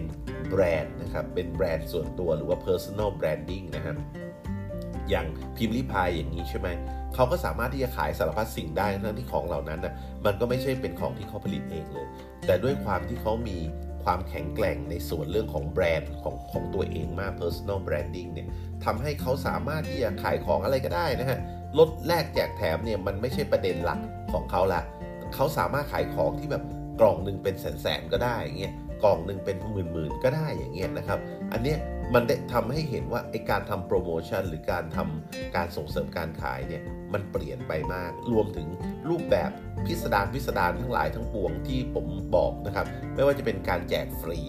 [0.50, 3.98] แบรนด์นะครับ เป็นแบรนด์ส่วนตัวหรือว่า personal branding นะครับ
[5.10, 5.26] อย่าง
[5.56, 6.70] พิมรี่พายอย่างนี้ใช่ไหม
[7.16, 9.94] เขาก็สามารถที่จะขายสารพัดสิ่งได้ทั้งที่ของเหล่านั้นนะ
[10.26, 12.08] มันก็ไม่ใช่เป็นของที่เขาผลิตเองเลย
[12.46, 13.58] แต่ด้วยความที่เขามี
[14.04, 18.48] ความแข็งแกร่งในส่วนเรื่องของแบรนด์ของของตัวเองมาก personal branding เนี่ย
[18.86, 21.40] ทำให้เขาสามารถที่จะขายของอะไรก็ได้นะฮะ
[21.80, 24.00] ลดแลกแจกแถมเนี่ยมันไม่ใช่ประเด็นหลัก
[24.34, 24.82] ของเขาละ
[25.36, 26.64] เขาสามารถขายของที่แบบ
[27.00, 31.20] กล่องหนึ่งเป็นแสนๆก็ได้อย่างเงี้ยกล่องหนึ่งเป็นหมื่นๆก็ได้อย่างเงี้ยนะครับ
[31.54, 31.78] อันเนี้ย
[32.14, 36.82] มันได้ทำให้เห็นว่าไอการทำโปรโมชั่นหรือการทำการส่งเสริมการขายเนี่ย
[37.14, 38.68] มันเปลี่ยนไปมาก รวมถึง
[39.10, 39.50] รูปแบบ
[39.86, 44.40] พิสดารพิสดารทั้งหลายทั้งปวงที่ผมบอกนะครับ ไม่ว่าจะเป็นการแจกฟรี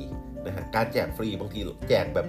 [0.47, 2.27] นะฮะการแจกฟรีบางทีแจกแบบ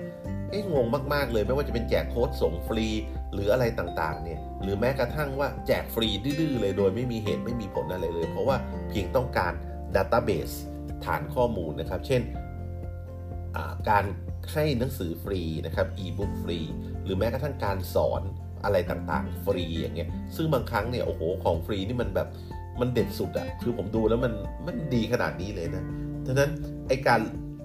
[0.50, 2.88] เอ้งงมากๆเลย ไม่ว่าจะเป็นแจกโค้ดส่งฟรี
[3.34, 8.58] หรืออะไรต่างๆเนี่ยหรือแม้กระทั่งว่าแจกฟรีดื้อๆเลยโดยไม่มีเหตุไม่มีผลอะไรเลย เพราะว่า
[8.90, 9.54] เพียงต้องการ
[9.96, 10.56] Database
[11.06, 12.22] ฐานข้อมูลนะครับ เช่น
[13.90, 14.06] การ
[14.54, 16.60] ให้หนังสือฟรีนะครับอีบุ๊กฟรี
[17.04, 18.22] หรือแม้กระทั่งการสอน
[18.64, 22.28] อะไรต่างๆ ฟรีอย่างเงี้ยซึ่งบางครั้งเนี่ยโอ้โหของฟรีนี่มันแบบ
[22.80, 24.34] มันเด็ดสุดอะคือผมดูแล้วมัน
[24.68, 25.84] มันดีขนาดนี้เลยนะ
[26.26, 26.52] ดังนั้น
[26.88, 27.22] ไอ้การ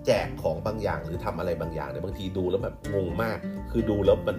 [0.06, 3.38] แจกของบางอย่างหรือทำอะไรบางอย่างเนี่ยบางทีดูแล้วแบบงงมาก
[3.70, 4.36] คือดูแล้วมัน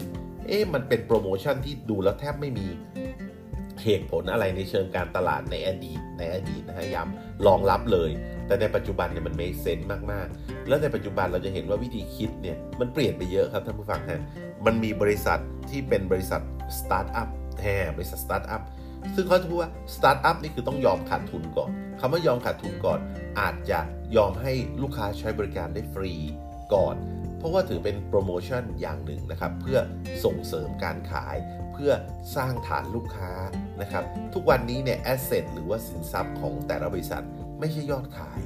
[0.47, 2.67] เอ๊ะมันเป็นโปรโมชั่นที่ดูแล้วแทบไม่มี
[3.83, 8.11] เหตุผลอะไรในเชิงการตลาดในอดีตในอดีตนะฮะย้ำรองรับเลย
[8.47, 9.79] แต่ในปัจจุบันเนี่ยมัน make sense
[10.11, 14.21] มากๆ แล้วในปัจจุบันเราจะเห็นว่าวิธีคิดเนี่ยมันเปลี่ยนไปเยอะครับท่านผู้ฟังฮะ
[14.65, 15.39] มันมีบริษัท
[15.69, 16.41] ที่เป็นบริษัท
[16.79, 17.29] สตาร์ทอัพ
[17.61, 17.65] แฮ
[17.97, 18.61] บริษัทสตาร์ทอัพ
[19.15, 22.99] ซึ่งเขาจะพูดว่าสตาร์ทอัพนี่คือต้องยอมขาดทุนก่อนคำว่ายอมขาดทุนก่อน
[23.39, 23.79] อาจจะ
[24.15, 26.13] ยอมให้ลูกค้าใช้บริการได้ฟรี
[26.73, 26.95] ก่อน
[27.37, 29.79] เพราะว่าถือเป็นโปรโมชั่นอย่างหนึ่งนะครับ เพื่อ
[30.23, 31.37] ส่งเสริมการขาย
[31.81, 31.99] เพื่อ
[32.35, 33.31] สร้างฐานลูกค้า
[33.81, 37.23] นะครับ ทุกวันนี้เนี่ย asset หรือว่าสินทรัพย์ของแต่ละบริษัท
[37.59, 38.39] ไม่ใช่ยอดขาย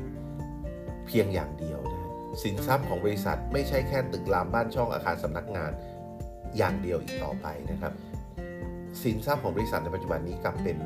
[1.07, 2.09] เพียงอย่างเดียวนะ
[2.43, 5.71] สินทรัพย์ของบริษัทไม่ใช่แค่ตึกรามบ้านช่องอาคารสำนักงาน
[6.57, 7.93] อย่างเดียวอีกต่อไปนะครับ
[9.03, 10.77] สินทรัพย์ของบริษัทในปัจจุบันนี้กลับเป็น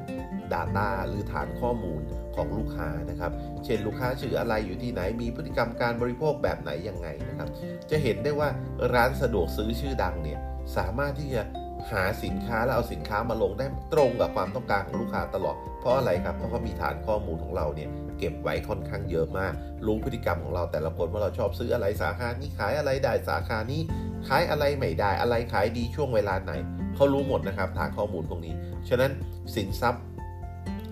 [0.54, 2.02] Data หรือฐานข้อมูล
[2.36, 3.32] ของลูกค้านะครับ
[3.66, 7.50] เช่นลูกค้าชื่ออะไรอยู่ที่ไหนมีพฤติกรรมการบริโภคแบบไหนยังไงนะครับ
[7.92, 8.50] จะเห็นได้ว่า
[8.94, 10.40] ร้านสะดวกซื้อชื่อดังเนี่ย
[10.78, 11.44] สามารถที่จะ
[11.92, 17.90] หาสินค้าแล้วเอาสินค้ามาลงได้ตรงกับความต้องการของลูกค้าตลอด เพราะอะไรครับ เพราะเขามีฐานข้อมูลของเราเนี่ย
[18.20, 19.54] เก็บไว้ค่อนข้างเยอะมาก
[19.86, 23.82] รู้พฤติกรรมของเราแต่ละคนว่าเราชอบซื้ออะไรสาขานี้ขายอะไรได้สาขานี้
[24.28, 26.54] ขายอะไรไม่ได้อะไรขายดีช่วงเวลาไหน
[26.96, 28.54] เขารู้หมดนะครับฐานข้อมูลตรงนี้
[28.90, 29.12] ฉะนั้น
[29.56, 30.04] สินทรัพย์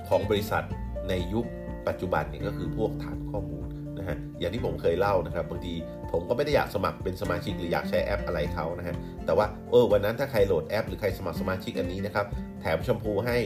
[0.10, 0.63] ของบริษัท
[1.10, 1.45] ในยุค
[1.88, 3.66] ปัจจุบันนี่ก็คือพวกฐานข้อมูล
[4.07, 5.73] นะฮะอย่างที่ผมเคยเล่านะครับบางที
[6.11, 12.25] ผมก็ไม่ได้อยากสมัครเป็นสมาชิกหรืออยากใช้แอปอะไรเขานะฮะแต่ว่าเออวันนั้นถ้าใครโหลดแอป หรือใครสมัครสมาชิกอันนี้นะครับ
[12.61, 13.37] แถมชมพูให้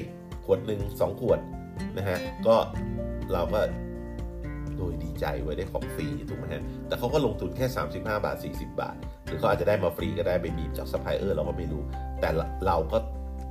[0.46, 1.40] ขวดหนึ่ง2ขวด
[1.98, 2.56] นะฮะก็
[3.34, 3.60] เราก็
[4.78, 8.96] โดยดีใจไว้ได้ของฟรีถูกไหมฮะแต่เขาก็ลงทุนแค่ 35 บาท 40 บาท
[9.26, 11.82] หรือเขาอาจจะได้มาฟรีก็ได้ไปบีบจากซัพพลายเออร์เราก็ไม่รู้
[12.22, 12.30] แต่
[12.66, 12.98] เราก็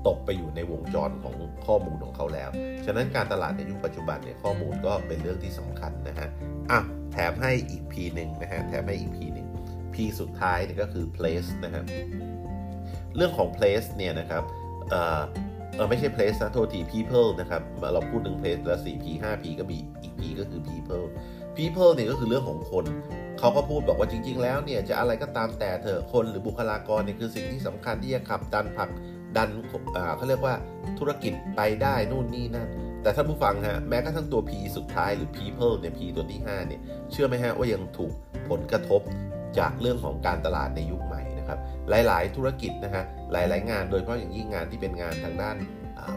[0.07, 1.35] ตกไปอยู่ในวงจรของ
[1.67, 2.51] ข้อมูลของเขาแล้ว
[2.87, 6.29] ฉะนั้นการตลาดในยุคปัจจุบันเนี่ยข้อมูลก็เป็นเรื่องที่สำคัญนะฮะ
[6.71, 6.81] อะ
[7.13, 9.47] แถมให้อีก P หนึ่งนะฮะแถมให้อีก P หนึ่ง
[9.95, 11.85] P สุดท้ายเนี่ยก็คือ place นะครับ
[13.17, 14.43] เรื่องของ place เนี่ยนะครับ
[14.91, 15.21] เออ
[15.77, 21.07] เออไม่ใช่ place นะโทษที people นะครับเราพูดถึง place แล้ว 4P 5P ก็มีอีก P ก็คือ people
[21.57, 22.85] people เนี่ยก็คือเรื่องของคน
[23.39, 28.89] เขาก็พูดบอกว่าจริง ๆ แล้วเนี่ยจะอะไรก็ตามแต่เถอะคนหรือบุคลากรเนี่ยคือสิ่งที่สำคัญที่จะขับดันผลัก
[29.37, 29.51] ดัน
[30.17, 30.55] เขาเรียกว่า
[30.99, 32.69] ธุรกิจไปได้นู่นนี่นั่น
[33.03, 38.13] แต่ท่านผู้ฟังฮะแม้กระทั่งตัว P สุดท้ายหรือ people เนี่ย P ตัวที่ 5 เนี่ย เชื่อไหมฮะว่ายังถูก
[38.49, 39.01] ผลกระทบ
[39.59, 45.57] จากเรื่องของการตลาดในยุคใหม่นะครับ หลายๆ ธุรกิจนะฮะหลายๆ งานโดยเฉพาะอย่างยิ่งงานที่เป็นงานทางด้าน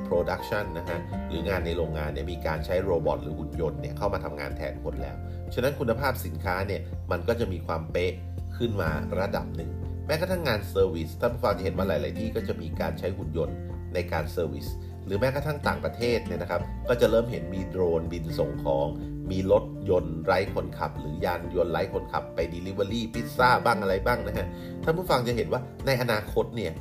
[0.07, 0.99] production นะฮะ
[1.29, 5.15] หรืองานในโรงงานเนี่ยมีการใช้ robot หรือหุ่นยนต์เนี่ยเข้ามาทำงานแทนคนแล้ว
[5.53, 8.13] ฉะนั้นคุณภาพสินค้าเนี่ยมันก็จะมีความเป๊ะ
[8.57, 9.71] ขึ้นมาระดับหนึ่ง
[10.05, 13.55] แม้กระทั่งงาน service ท่านผู้ฟังจะเห็นว่าหลาย ๆ ที่ก็จะมีการใช้หุ่นยนต์
[13.93, 14.67] ในการ service
[15.05, 18.87] หรือแม้กระทั่งต่างประเทศเนี่ยนะครับ ก็จะเริ่มเห็นมีโดรนบินส่งของ
[19.31, 24.47] มีรถยนต์ไร้คนขับ หรือยานยนต์ไร้คนขับไป Delivery พิซซ่าบ้างอะไรบ้างนะฮะ
[24.83, 26.71] ท่านผู้ฟังจะเห็นว่าในอนาคตเนี่ย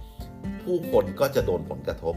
[0.62, 2.14] ผู้คนก็จะโดนผลกระทบ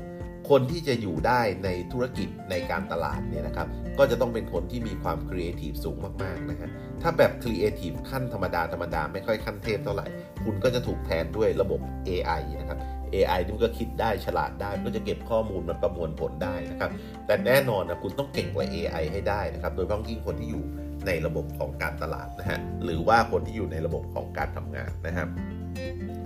[0.49, 3.67] คนที่จะอยู่ได้ในธุรกิจในการตลาดเนี่ยนะครับ
[3.99, 6.69] ก็จะต้องเป็นคนที่มีความครีเอทีฟสูงมากๆนะฮะ
[7.01, 10.08] ถ้าแบบครีเอทีฟขั้นธรรมดาธรรมดาไม่ค่อยขั้นเทพเท่าไหร่
[10.45, 12.79] คุณก็จะถูกแทนด้วยระบบ AI นะครับ
[13.13, 16.91] AI นี่มันก็คิดได้ฉลาดได้ก็จะเก็บข้อมูลมันประมวลผลได้นะครับ
[17.25, 20.63] แต่แน่นอนนะคุณต้องเก่งกว่า AI ให้ได้นะครับ โดยเฉพาะยิ่งคนที่อยู่
[21.08, 25.27] ในระบบของการตลาดนะฮะ หรือว่าคนที่อยู่ในระบบของการทำงานนะครับ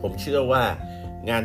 [0.01, 0.63] ผมเชื่อว่า
[1.29, 1.43] งาน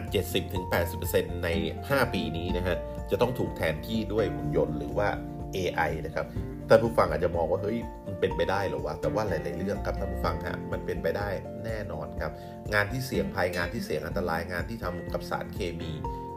[0.71, 1.49] 70-80%ใน
[1.83, 2.77] 5 ปีนี้นะฮะ
[3.11, 5.09] จะต้องถูกแทนที่ด้วยหุ่นยนต์หรือว่า
[5.57, 6.27] AI นะครับ
[6.69, 11.29] ท่านผู้ฟังอาจจะมองว่าเฮ้ยมันเป็นไปได้หรอวะแต่ว่าหลาย ๆ เรื่องครับท่านผู้ฟังฮะมันเป็นไปได้
[11.65, 12.33] แน่นอนครับ
[12.75, 15.93] งานที่เสี่ยงภัยงานที่เสี่ยงอันตรายงานที่ทำกับสารเคมี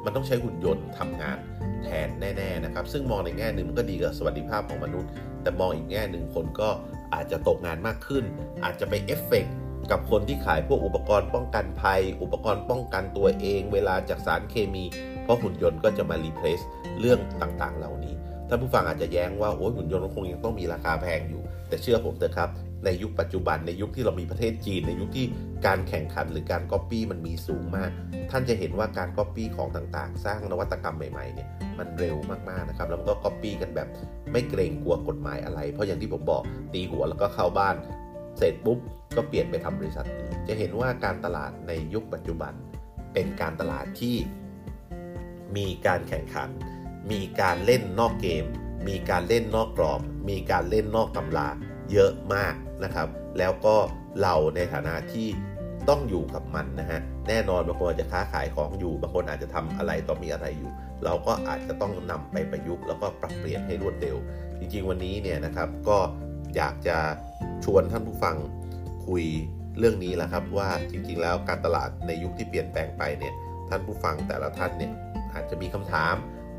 [0.06, 1.38] มันต้องใช้หุ่นยนต์ทำงาน
[1.84, 6.69] แทนแน่ ๆ นะครับ ซึ่งมองในแง่หนึ่งมันก็ดีกับสวัสดิภาพของมนุษย์ แต่มองอีกแง่หนึ่งคนก็
[7.13, 8.23] อาจจะตกงานมากขึ้น
[8.63, 9.45] อาจจะไปเอฟเฟก
[9.91, 14.84] กับคนที่ขายพวกอุปกรณ์ป้องกันภัย อุปกรณ์ป้องกันตัวเอง เวลาจากสารเคมี
[15.23, 16.60] เพราะหุ่นยนต์ก็จะมา replace
[17.00, 18.13] เรื่องต่างๆ เหล่านี้
[18.47, 22.50] ท่านผู้ฟังอาจจะแย้งว่าโอ้ยหุ่นยนต์คงยังต้องมีราคาแพงอยู่ แต่เชื่อผมเถอะครับ
[22.86, 25.26] ในยุคปัจจุบันในยุคที่เรามีประเทศจีน ในยุคที่
[25.65, 27.91] การแข่งขันหรือการก๊อปปี้มันมีสูงมาก
[28.32, 31.47] ท่านจะเห็นว่าการก๊อปปี้ของต่างๆ สร้างนวัตกรรมใหม่ๆเนี่ย
[31.80, 32.15] มันเร็ว
[32.50, 33.88] มากๆนะครับแล้วก็ก๊อปปี้กันแบบ
[34.32, 37.76] ไม่เกรงกลัวกฎหมายอะไร เพราะอย่างที่ผมบอกตีหัวแล้วก็เข้าบ้าน
[38.38, 38.80] เสร็จปุ๊บ
[39.15, 42.54] ก็เปลี่ยนไปทำบริษัทอื่นจะเห็นว่าการตลาดในยุคปัจจุบัน
[43.13, 44.15] เป็นการตลาดที่
[45.58, 46.50] มีการแข่งขัน
[47.12, 48.45] มีการเล่นนอกเกม
[48.88, 51.47] มีการเล่นนอกกรอบ มีการเล่นนอกตำรา
[51.91, 53.76] เยอะมากนะครับ แล้วก็
[54.21, 55.28] เราในฐานะที่
[55.89, 60.71] ต้องอยู่กับมันนะฮะ แน่นอนบางคนอาจจะค้าขายของอยู่ บางคนอาจจะทำอะไรต่อมีอะไรอยู่
[61.04, 64.17] เราก็อาจจะต้องนำไปประยุกต์แล้วก็ปรับเปลี่ยนให้รวดเร็ว
[64.60, 65.97] จริงๆวันนี้เนี่ยนะครับก็
[66.56, 66.98] อยากจะ
[67.64, 68.36] ชวนท่านผู้ฟัง
[69.08, 69.24] คุย
[69.78, 73.34] เรื่องนี้แหละครับว่าจริงๆ แล้วการตลาดในยุคที่เปลี่ยนแปลงไปเนี่ย
[73.70, 74.92] ท่านผู้ฟังแต่ละท่านเนี่ย
[75.34, 76.16] อาจจะมีคำถาม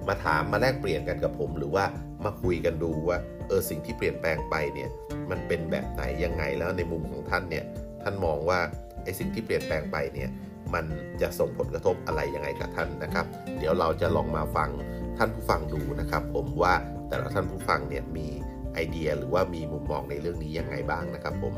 [0.08, 1.84] มาถามมาแลกเปลี่ยนกันกับผม หรือว่า
[2.24, 4.88] มาคุยกันดูว่าเออสิ่งที่เปลี่ยนแปลงไปเนี่ย
[5.30, 7.64] มันเป็นแบบไหนยังไงแล้วในมุมของท่านเนี่ย
[8.02, 8.58] ท่านมองว่า
[9.04, 10.28] ไอ้สิ่งที่เปลี่ยนแปลงไปเนี่ย
[10.74, 10.84] มัน
[11.22, 13.26] จะส่งผลกระทบอะไรยังไงกับท่านนะครับ
[13.58, 14.70] เดี๋ยวเราจะลองมาฟัง
[15.18, 16.74] ท่านผู้ฟังดูนะครับ ผมว่า
[17.08, 18.28] แต่ละท่านผู้ฟังเนี่ยมี
[18.74, 21.54] ไอเดียหรือว่ามีมุมมองในเรื่องนี้ยังไงบ้างนะครับผม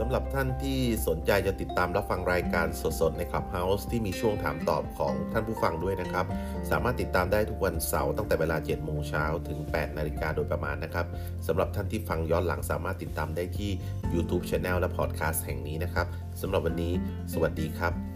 [0.00, 2.66] สำหรับท่านที่สนใจจะติดตามรับฟังรายการ
[3.00, 6.26] สดๆ ใน Clubhouse ที่มีช่วงถามตอบของท่านผู้ฟังด้วยนะครับ
[6.70, 11.06] สามารถติดตามได้ทุกวันเสาร์ตั้งแต่เวลา 7 โมงเช้าถึง 8 นาฬิกาโดยประมาณนะครับ
[11.46, 13.70] สำหรับท่านที่ฟังย้อนหลังสามารถติดตามได้ที่
[14.14, 16.06] YouTube Channel และ Podcast แห่งนี้นะครับ
[16.40, 16.92] สำหรับวันนี้
[17.32, 18.13] สวัสดีครับ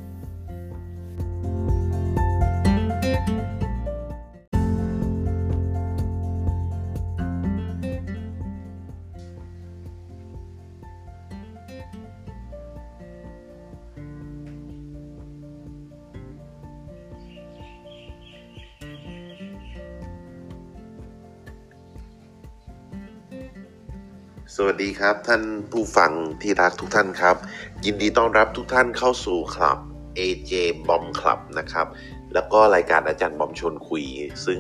[24.61, 25.43] สวัสดีครับท่าน
[25.73, 27.37] ผู้ฟังที่รักทุกท่านครับ
[27.85, 29.79] ยินดีต้อนรับทุกท่านเข้าสู่คลับ
[30.19, 30.53] AJ
[30.87, 31.87] Bomb Club นะครับ
[32.35, 34.05] แล้วก็รายการอาจารย์บอมชวนคุย
[34.47, 34.59] ซึ่ง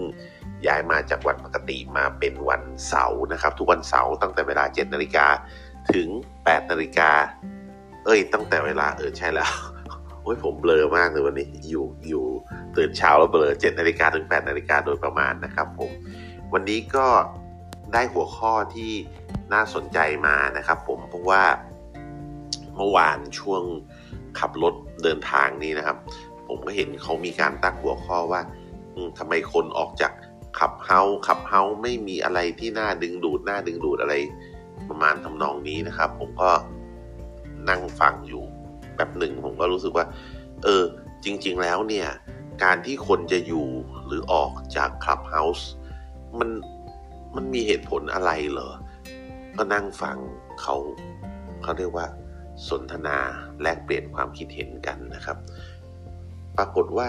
[0.66, 5.26] ย้ายมาจากวันปกติมาเป็นวันเสาร์นะครับ ทุกวันเสาร์ตั้งแต่เวลา7นาฬิกา
[5.92, 6.08] ถึง
[6.40, 7.10] 8นาฬิกา
[8.04, 9.50] เอ้ย ตั้งแต่เวลาเออใช่แล้ว
[10.22, 12.24] โอ้ยผมเบลอมากเลยวันนี้อยู่อยู่
[12.76, 15.90] ตื่นเช้าแล้วเบลอ7นาฬิกาถึง8นาฬิกาโดยประมาณนะครับผม
[16.52, 17.06] วันนี้ก็
[17.92, 18.92] ได้หัวข้อที่
[19.52, 21.42] น่าสนใจมานะครับผมเพราะว่า
[22.76, 23.62] เมื่อวานช่วง
[24.38, 25.96] ขับรถเดินทางนี้นะครับ
[26.48, 28.40] ผมก็เห็นเขามีการตั้งหัวข้อว่า
[29.18, 30.12] ทำไมคนออกจาก
[30.58, 34.14] ขับเฮาขับเฮาไม่มีอะไรที่น่าดึงดูดน่าดึงดูดอะไร
[34.88, 36.50] ประมาณทำนองนี้นะครับ ผมก็
[37.68, 38.44] นั่งฟังอยู่
[38.96, 40.06] แบบหนึ่งผมก็รู้สึกว่า
[40.64, 40.84] เออ
[41.24, 42.08] จริง ๆ แล้วเนี่ย
[42.64, 43.66] การที่คนจะอยู่
[44.06, 45.68] หรือออกจากคลับเฮาส์
[46.38, 46.50] มัน
[47.40, 48.70] มันมีเหตุผลอะไรเหรอ
[49.58, 50.18] ก็นั่งฟัง
[50.60, 50.76] เขา
[51.62, 52.06] เขาเรียกว่า
[52.68, 53.18] สนทนา
[53.62, 55.38] แลกเปลี่ยนความคิดเห็นกันนะครับ
[56.56, 57.08] ปรากฏว่า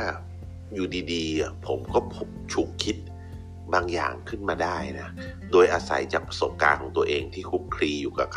[0.73, 1.99] อยู่ดีๆ ผมก็
[2.53, 2.97] ฉุกคิด
[3.73, 5.09] บางอย่างขึ้นมาได้นะ
[5.51, 8.29] โดยอาศัยจากประสบการณ์ของตัวเองที่คุกคลีอยู่กับ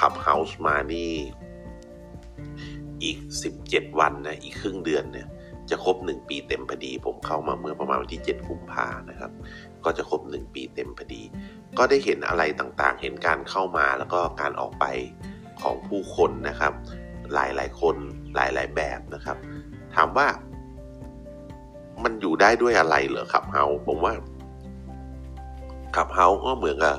[0.00, 1.14] ขับเฮาส์มานี่
[3.02, 3.18] อีก
[3.58, 5.28] 17 วันนะ อีกครึ่งเดือนเนี่ย
[5.70, 9.30] จะครบ 1 ปีเต็มพอดี ผมเข้ามาเมื่อประมาณวันที่ 7 กุมภานะครับ
[9.84, 11.22] ก็จะครบ 1 ปีเต็มพอดี
[11.78, 14.84] ก็ได้เห็นอะไรต่างๆ เห็นการเข้ามาแล้วก็การออกไป
[15.62, 16.72] ของผู้คนนะครับ
[17.34, 17.96] หลายๆคน
[18.34, 19.36] หลายๆแบบนะครับ
[19.94, 20.26] ถามว่า
[22.04, 24.14] มันอยู่ได้ด้วยอะไรเหรอขับเฮาผมว่า
[25.96, 26.96] ขับเฮาก็เหมือนกับ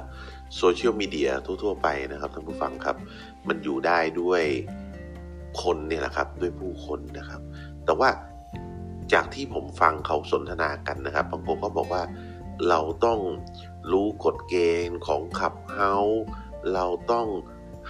[0.57, 2.97] โซเชียลมีเดียทั่ว ๆ ไปนะครับท่านผู้ฟังครับ
[3.47, 4.43] มันอยู่ได้ด้วย
[5.61, 7.41] คนเนี่ยแหละครับ ด้วยผู้คนนะครับ
[7.85, 8.09] แต่ว่า
[9.13, 12.03] จากที่ผมฟังเขาสนทนากันนะครับบางคนก็บอกว่า
[12.67, 13.19] เราต้อง
[13.91, 14.55] รู้กฎเก
[14.87, 15.93] ณฑ์ของขับเฮา
[16.73, 17.27] เราต้อง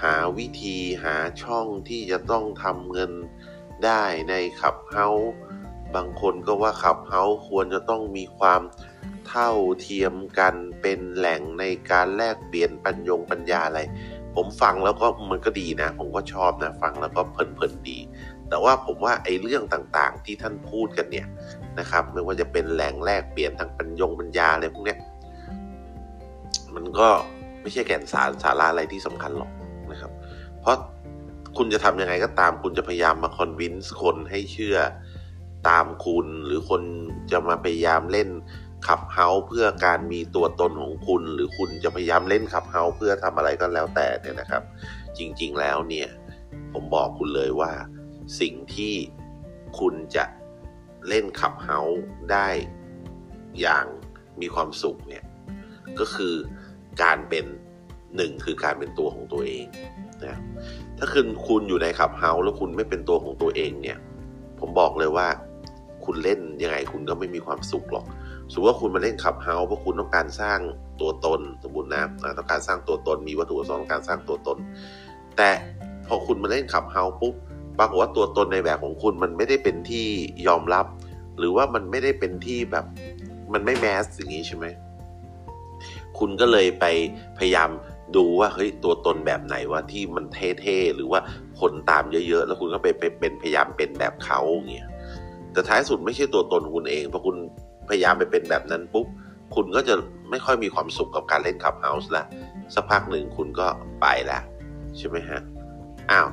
[0.02, 3.12] หาวิธีหาช่องที่จะต้องทำเงิน
[3.86, 5.08] ได้ในขับเฮา
[5.96, 8.62] บางคนก็ว่าขับเฮาควรจะต้องมีความ
[9.28, 9.52] เท่า
[9.82, 13.82] เทียมกันเป็นแหล่งในการแลกเปลี่ยนปัญญงปัญญาอะไร
[14.36, 17.98] ผมฟังแล้วก็มันก็ดีนะ ผมก็ชอบนะ ฟังแล้วก็เพลินๆดี
[18.50, 21.28] แต่ว่าผมว่าไอ้เรื่องต่างๆ ที่ท่านพูดกันเนี่ย
[21.80, 25.00] นะครับ ไม่ว่าจะเป็นแหล่งแลกเปลี่ยนทางปัญญงปัญญาอะไรพวกเนี้ย
[26.76, 27.08] มันก็
[27.62, 29.52] ไม่ใช่แก่นสารสาระอะไรที่สำคัญหรอก
[29.92, 30.12] นะครับ
[30.62, 30.78] เพราะ
[31.58, 34.78] คุณจะทำยังไงก็ตาม คุณจะพยายามมาคอนวินส์คนให้เชื่อ
[35.70, 36.82] ตามคุณ หรือคน
[37.32, 38.30] จะมาพยายามเล่น
[38.88, 44.64] Clubhouse เพื่อการมีตัวตนของคุณ หรือคุณจะพยายามเล่น Clubhouse เพื่อทำอะไรก็แล้วแต่เนี่ยนะครับ
[45.18, 46.08] จริง ๆ แล้วเนี่ย
[46.74, 47.72] ผมบอกคุณเลยว่า
[48.40, 48.94] สิ่งที่
[49.80, 50.26] คุณจะ
[51.08, 52.50] เล่น Clubhouse ได้
[53.60, 53.86] อย่าง
[54.42, 55.24] มีความสุขเนี่ย
[56.00, 56.34] ก็คือ
[57.04, 57.46] การเป็น
[58.16, 59.66] หนึ่งคือการเป็นตัวของตัวเอง
[60.26, 60.36] นะ
[60.98, 63.98] ถ้าคุณคุณอยู่ใน Clubhouse แล้วคุณไม่เป็นตัวของตัวเองเนี่ย
[64.60, 65.28] ผมบอกเลยว่า
[66.06, 68.06] คุณเล่นยังไงคุณก็ไม่มีความสุขหรอก
[68.52, 70.60] สมมติว่าคุณมาเล่นขับเฮาส์เพราะคุณต้องการสร้าง
[71.02, 72.04] ตัวตนสมมตินะ
[72.38, 74.58] ต้องการสร้างตัวตนมีวัตถุประสงค์การสร้างตัวตน
[75.38, 75.50] แต่
[76.08, 77.36] พอคุณมาเล่นขับเฮาส์ปุ๊บ
[77.80, 80.08] ปรากฏว่าตัวตนในแบบของคุณมันไม่ได้เป็นที่
[80.48, 80.86] ยอมรับ
[81.38, 82.86] หรือว่ามันไม่ได้เป็นที่แบบ
[83.54, 84.66] มันไม่แมสอย่างนี้ใช่ไหม
[86.20, 86.86] คุณก็เลยไป
[87.38, 87.70] พยายาม
[88.16, 91.20] ดูว่าเฮ้ยตัวตนแบบไหนว่าที่มันเท่ๆหรือว่า
[91.60, 92.88] คนตามเยอะๆ แล้วคุณก็ไป
[93.20, 94.40] เป็นพยายามเป็นแบบเขา
[94.74, 94.90] เงี้ย
[95.52, 97.36] แต่ท้ายสุดไม่ใช่ตัวตนคุณเองพอคุณ
[97.90, 99.08] พยายามไปเป็นแบบนั้นปุ๊บ
[99.56, 99.96] คุณก็จะ
[100.30, 102.24] ไม่ค่อยมีความสุขกับการเล่นขับเฮาส์ละ
[102.74, 103.68] สักพักหนึ่งคุณก็
[104.02, 104.42] ไปล้ว
[104.98, 105.42] ใช่ไหมฮะ
[106.12, 106.28] อ้าว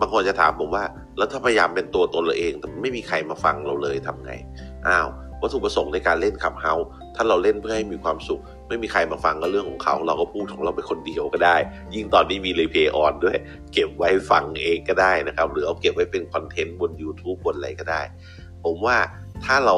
[0.00, 0.84] บางคนจะถามผมว่า
[1.16, 4.32] แล้วถ้าพยายามเป็นตัวตนเราเองแต่ไม่มีใครมาฟังเราเลยทำไง
[4.88, 5.08] อ้าว
[5.40, 6.74] วัตถุประสงค์ในการเล่นขับเฮา
[7.16, 11.56] ถ้าเราเล่นเพื่อให้มีความสุข ไม่มีใครมาฟังก็เรื่องของเขา เราก็พูดของเราไปคนเดียวก็ได้
[11.94, 13.36] ยิ่งตอนนี้มีรีเพย์ออนด้วย
[13.72, 18.02] เก็บไว้ฟังเองก็ได้นะครับ หรือเอาเก็บไว้เป็นคอนเทนต์บน YouTube บนอะไรก็ได้
[18.64, 18.96] ผมว่า
[19.44, 19.76] ถ้าเรา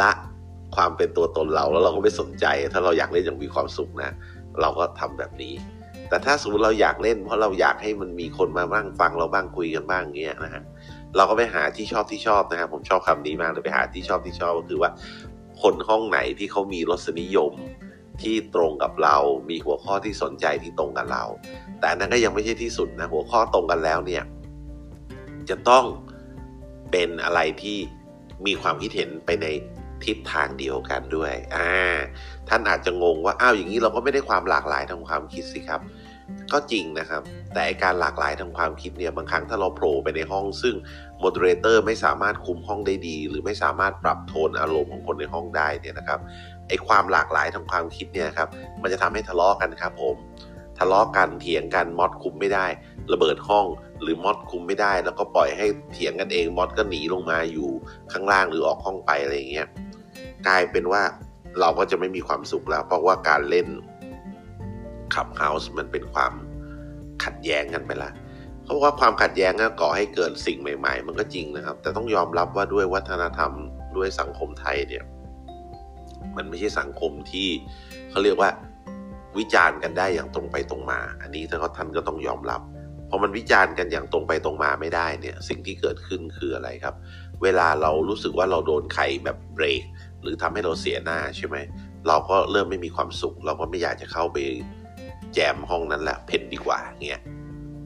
[0.00, 0.12] ละ
[0.76, 4.10] ความเป็นตัวตนเราแล้วเราก็ไม่สนใจ ถ้าเราอยากเล่นอย่างมีความสุขนะ
[4.60, 5.52] เราก็ทำแบบนี้
[6.08, 10.62] แต่ถ้าสมมติเราอยากเล่น เพราะเราอยากให้มันมีคนมาบ้างฟังเราบ้างคุยกันบ้างเงี้ยนะฮะ
[11.16, 14.90] เราก็ไปหาที่ชอบที่ชอบนะครับผมชอบคำนี้มากเลยไปหาที่ชอบที่ชอบก็คือว่า
[15.62, 17.52] คนห้องไหนที่เขามีรสนิยม
[18.22, 19.16] ที่ตรงกับเรา
[19.50, 21.24] มีหัวข้อที่สนใจที่ตรงกับเรา
[21.80, 24.22] แต่นั้นก็ยังไม่ใช่ที่สุดนะหัวข้อตรงกันแล้วเนี่ย
[25.48, 25.84] จะต้อง
[26.90, 27.78] เป็นอะไรที่
[28.46, 29.46] มีความคิดเห็นไปใน
[30.06, 31.70] ทิศทางเดียวกันด้วยอ่า
[32.48, 35.80] ท่านอาจจะงงว่าอ้าวอย่างนี้เราก็ไม่ได้ความหลากหลายทางความคิดสิครับ
[36.52, 37.22] ก็จริงนะครับ
[37.54, 40.74] แต่การหลากหลายทางความคิดเนี่ยบางครั้งถ้าเราโผล่ไปในห้อง ซึ่ง
[41.20, 46.20] โมเดเลเตอร์ไม่สามารถคุมห้องได้ดี หรือไม่สามารถปรับโทนอารมณ์ของคนในห้องได้เนี่ยนะครับ
[46.68, 48.48] ไอ้ความหลากหลายทางความคิดเนี่ยครับ
[48.82, 50.16] มันจะทำให้ทะเลาะกันครับผม
[50.78, 52.66] ทะเลาะกันเถียงกันมอดคุมไม่ได้
[53.12, 53.66] ระเบิดห้อง
[54.02, 57.68] หรือมอดคุมไม่ได้ แล้วก็ปล่อยให้เถียงกันเองมอดก็หนีลงมาอยู่
[58.12, 59.68] ข้างล่างหรือออกห้องไปอะไรอย่างเงี้ย
[60.46, 61.02] กลายเป็นว่า
[61.60, 63.66] เราก็จะไม่มีความสุขแล้ว เพราะว่าการเล่น
[65.14, 66.32] ขับเฮาส์มันเป็นความ
[67.24, 68.10] ขัดแย้งกันไปละ
[68.64, 73.52] เพราะว่าความขัดแย้งก็ก่อให้เกิดสิ่งใหม่ ๆ มันก็จริงนะครับ แต่ต้องยอมรับว่าด้วยวัฒนธรรม
[73.96, 75.04] ด้วยสังคมไทยเนี่ย
[76.36, 77.48] มันไม่ใช่สังคมที่
[78.10, 78.50] เขาเรียกว่า
[79.38, 82.60] วิจารณ์กันได้อย่างตรงไปตรงมา อันนี้ท่านก็ท่านก็ต้องยอมรับ
[83.08, 86.94] พอมันวิจารณ์กันอย่างตรงไปตรงมาไม่ได้เนี่ย สิ่งที่เกิดขึ้นคืออะไรครับ
[87.42, 89.82] เวลาเรารู้สึกว่าเราโดนใครแบบเบรก
[90.24, 91.56] หรือทำให้เราเสียหน้าใช่ไหม
[92.08, 94.38] เราก็เริ่มไม่มีความสุข เราก็ไม่อยากจะเข้าไป
[95.34, 97.22] แจมห้องนั้นแหละเพ่นดีกว่าเงี้ย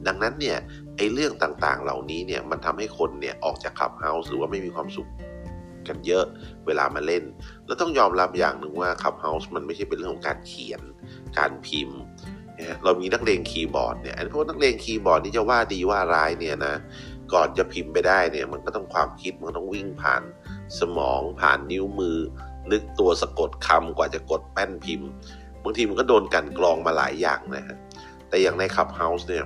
[0.07, 0.57] ดังนั้นเนี่ย
[0.97, 5.09] ไอ้เรื่องต่างๆ เหล่านี้เนี่ยมันทำให้คนเนี่ยออกจากคลับเฮาส์หรือว่าไม่มีความสุข
[5.87, 6.25] กันเยอะ
[6.67, 7.23] เวลามาเล่น
[7.65, 10.81] แล้วต้องยอมรับอย่างหนึ่งว่า Clubhouse มันไม่ใช่เป็นเรื่องของการเขียน
[11.37, 11.99] การพิมพ์
[12.83, 16.75] เรามีนักเลงคีย์บอร์ดเนี่ยไอ้พวกนักเลงคีย์บอร์ดนี่จะว่าดีว่าร้ายเนี่ยนะ
[17.33, 20.21] ก่อนจะพิมพ์ไปได้เนี่ยมันก็ต้องความคิดมันต้องวิ่งผ่าน
[20.79, 22.17] สมองผ่านนิ้วมือ
[22.71, 25.09] นึกตัวสะกดคำกว่าจะกดแป้นพิมพ์
[25.63, 27.77] บางทีมันก็โดนกันกรองมาหลายอย่างนะฮะ
[28.29, 29.45] แต่อย่างใน Clubhouse เนี่ย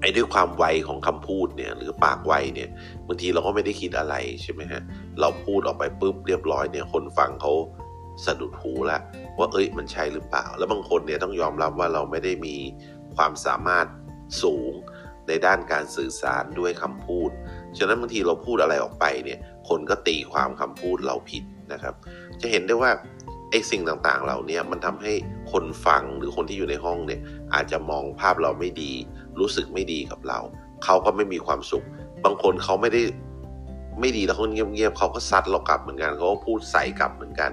[0.00, 2.68] ไอ้ด้วยความไวของคำพูดเนี่ยหรือปากไวเนี่ย
[3.06, 4.82] บางทีเราก็ไม่ได้คิดอะไรใช่ไหมฮะ
[5.20, 7.52] เราพูดออกไปปุ๊บเรียบร้อยเนี่ยคนฟังเขา
[8.24, 9.00] สะดุดหูแล้ว
[9.38, 12.56] ว่าเอ้ยมันใช่หรือเปล่า แล้วบางคนเนี่ยต้องยอมรับว่าเราไม่ได้มี
[13.16, 13.86] ความสามารถ
[14.42, 14.72] สูง
[15.28, 17.30] ในด้านการสื่อสารด้วยคำพูด
[17.78, 19.38] ฉะนั้นบางทีเราพูดอะไรออกไปเนี่ย
[19.72, 21.94] คนก็ตีความคำพูดเราผิดนะครับ
[22.40, 22.90] จะเห็นได้ว่า
[23.50, 25.12] ไอ้สิ่งต่างๆ เหล่านี้มันทำให้
[25.52, 27.20] คนฟังหรือคนที่อยู่ในห้องเนี่ย
[27.54, 28.92] อาจจะมองภาพเราไม่ดี
[29.40, 30.38] รู้สึกไม่ดีกับเรา
[30.84, 31.84] เขาก็ไม่มีความสุข
[32.24, 33.02] บางคนเขาไม่ได้
[34.00, 37.50] ไม่ดีแล้วเขาเงียบๆเขาก็ซัดเรากลับเหมือนกันเขาก็พูดใส่กลับเหมือนกัน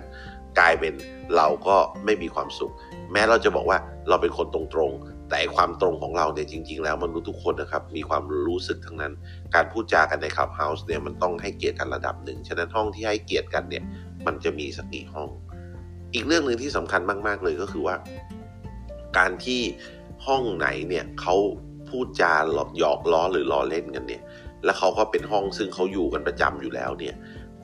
[0.60, 0.94] กลายเป็น
[1.36, 2.72] เราก็ไม่มีความสุข
[3.12, 3.78] แม้เราจะบอกว่า
[4.10, 4.94] เราเป็นคนตรง
[5.30, 9.14] แต่ความตรงของเราเนี่ยจริง ๆ แล้วมนุษย์ทุกคนนะครับมีความรู้สึกทั้งนั้น
[9.56, 13.84] การพูดจากันในคลับเฮาส์เนี่ยมันต้องให้เกียรติกันระดับหนึ่ง ฉะนั้นห้องที่ให้เกียรติกันเนี่ย
[14.26, 15.30] มันจะมีสักกี่ห้อง
[16.14, 17.96] อีกเรื่องหนึ่งที่สำคัญมาก ๆ เลยก็คือว่า
[19.18, 19.62] การที่
[20.26, 21.36] ห้องไหนเนี่ยเขา
[21.90, 24.22] พูดจาหลอกยอกล้อหรือล้อเล่นกันเนี่ย
[24.66, 27.16] แล้วเขาก็เป็นห้องซึ่งเขาอยู่กันประจำอยู่แล้วเนี่ย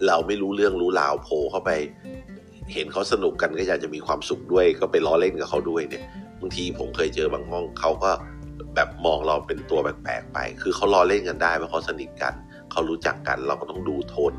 [0.08, 1.71] เราไม่รู้เรื่องรู้ราวโผล่เข้าไป
[2.73, 8.12] เห็นเขาสนุกกันก็อยากจะมีความสุขด้วย ก็ไปล้อเล่นกับเขาด้วยเนี่ยางทีผมเคยเจอบางห้องเขาก็
[8.75, 12.34] แบบมองเราเป็นตัวแปลกๆไป คือเขารอเล่นกันได้เพราะเขาสนิทกัน
[12.71, 14.34] เขารู้จักกัน เราก็ต้องดูโทน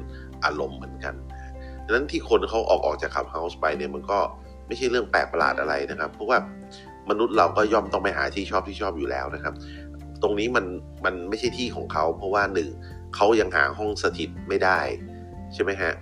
[0.44, 1.14] อารมณ์เหมือนกัน
[1.84, 4.18] ดังนั้นที่คนเขาออกออกจากคับเฮาส์ไปเนี่ยมันก็
[4.66, 6.38] ไม่ใช่เรื่องแปลกประหลาดอะไรนะครับ เพราะว่า
[7.10, 9.54] มนุษย์เราก็ย่อมต้องไปหาที่ชอบที่ชอบอยู่แล้วนะครับ
[10.22, 10.64] ตรงนี้มัน
[11.04, 12.68] มันไม่ใช่ที่ของเขา เพราะว่าหนึ่ง
[13.16, 14.80] เขายังหาห้องสถิตไม่ได้
[15.54, 15.92] ใช่ไหมฮะ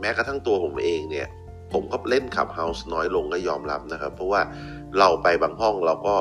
[0.00, 1.28] แม้กระทั่งตัวผมเองเนี่ย
[1.72, 4.40] ผมก็เล่นขับเฮาส์น้อยลงก็ยอมรับนะครับ เพราะว่า
[4.98, 6.16] เราไปบางห้องเราก็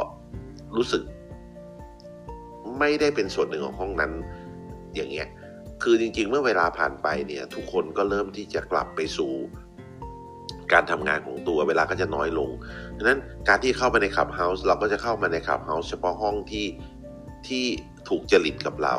[0.76, 1.04] รู้สึก
[2.80, 4.12] ไม่ได้เป็นส่วนหนึ่งของห้องนั้น
[4.96, 5.28] อย่างเงี้ย
[5.84, 9.32] คือจริง ๆ เมื่อเวลาผ่านไปเนี่ย ทุกคนก็เริ่มที่จะกลับไปสู่
[10.74, 12.50] การทำงานของตัวเวลาก็จะน้อยลง
[12.98, 16.68] ดังนั้นการที่เข้าไปในขับเฮาส์เราก็จะเข้ามาในขับเฮาส์เฉพาะห้องที่
[17.48, 17.66] ที่
[18.10, 18.96] ถูกจริตกับเรา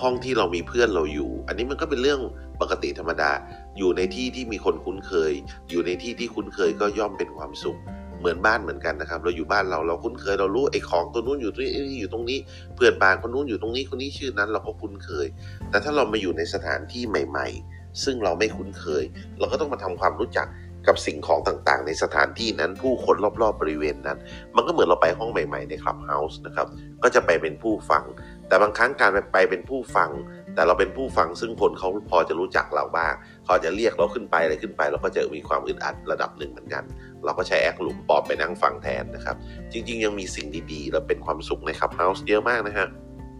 [0.00, 2.20] ห้องที่เรามีเพื่อนเราอยู่ อันนี้มันก็เป็นเรื่อง
[2.60, 3.30] ปกติธรรมดา
[3.78, 5.32] อยู่ในที่ที่มีคนคุ้นเคย
[5.70, 7.78] อยู่ในที่ที่คุ้นเคยก็ย่อมเป็นความสุข
[8.20, 12.38] เหมือนบ้านเหมือนกันนะครับ เราอยู่บ้านเราเราคุ้นเคยเรารู้ไอ้ของตัวนู้นอยู่ตรงนี้อยู่ตรงนี้
[12.76, 15.26] เพื่อนบ้านคนนู้นอยู่ตรงนี้คนนี้ชื่อนั้น เราก็คุ้นเคย
[15.70, 19.04] แต่ถ้าเรามาอยู่ในสถานที่ใหม่ ๆ ซึ่งเราไม่คุ้นเคย
[19.38, 20.48] เราก็ต้องมาทำความรู้จัก
[20.86, 24.18] กับสิ่งของต่างๆ ในสถานที่นั้นผู้คนรอบๆบริเวณนั้น
[24.56, 26.66] มันก็เหมือนเราไปห้องใหม่ๆในคลับเฮาส์นะครับ
[27.02, 28.04] ก็จะไปเป็นผู้ฟัง
[28.48, 30.10] แต่บางครั้งการไปเป็นผู้ฟัง
[30.54, 33.14] แต่เราเป็นผู้ฟังซึ่งคนเขาพอจะรู้จักเราบ้าง
[33.46, 36.84] เขาจะเรียกเราขึ้นไปอะไรขึ้นไป เราก็จะมีความอึดอัดระดับหนึ่งเหมือนกัน
[37.24, 39.36] เราก็ใช้ acc หลุมปอบไปนั่งฟังแทนนะครับ
[39.72, 42.88] จริง ๆ ยังมีสิ่งดีๆ และเป็นความสุขใน Clubhouse เยอะมากนะฮะ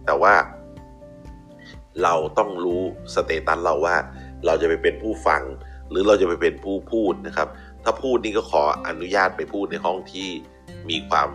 [0.05, 0.33] แต่ว่า
[2.03, 2.81] เราต้องรู้
[3.13, 3.95] status เราว่า
[4.45, 5.43] เราจะไปเป็นผู้ฟัง
[5.89, 7.47] หรือเราจะไปเป็นผู้พูดนะครับ
[7.83, 10.27] ถ้าพูดนี่ก็ขออนุญาตไปพูดในห้องที่
[10.89, 11.29] มีความ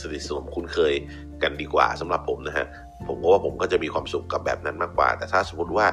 [0.00, 0.94] สนิทสนมคุ้นเคย
[1.42, 2.66] กันดีกว่าสำหรับผมนะฮะ
[3.06, 5.86] ผมก็ว่าผมก็จะมีความสุขกับแบบนั้นมากกว่า แต่ถ้าสมมติว่า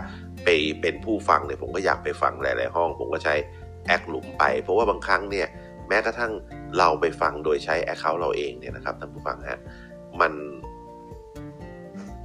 [0.44, 0.50] ไป
[0.82, 3.36] เป็นผู้ฟังเนี่ยผมก็อยากไปฟังหลาย ๆ ห้อง ผมก็ใช้
[3.88, 5.48] acc หลุมไป เพราะว่าบางครั้งเนี่ย
[5.88, 6.32] แม้กระทั่ง
[6.78, 9.60] เราไปฟังโดยใช้ account เราเองเนี่ยนะครับท่านผู้ฟังฮะ
[10.22, 10.34] มัน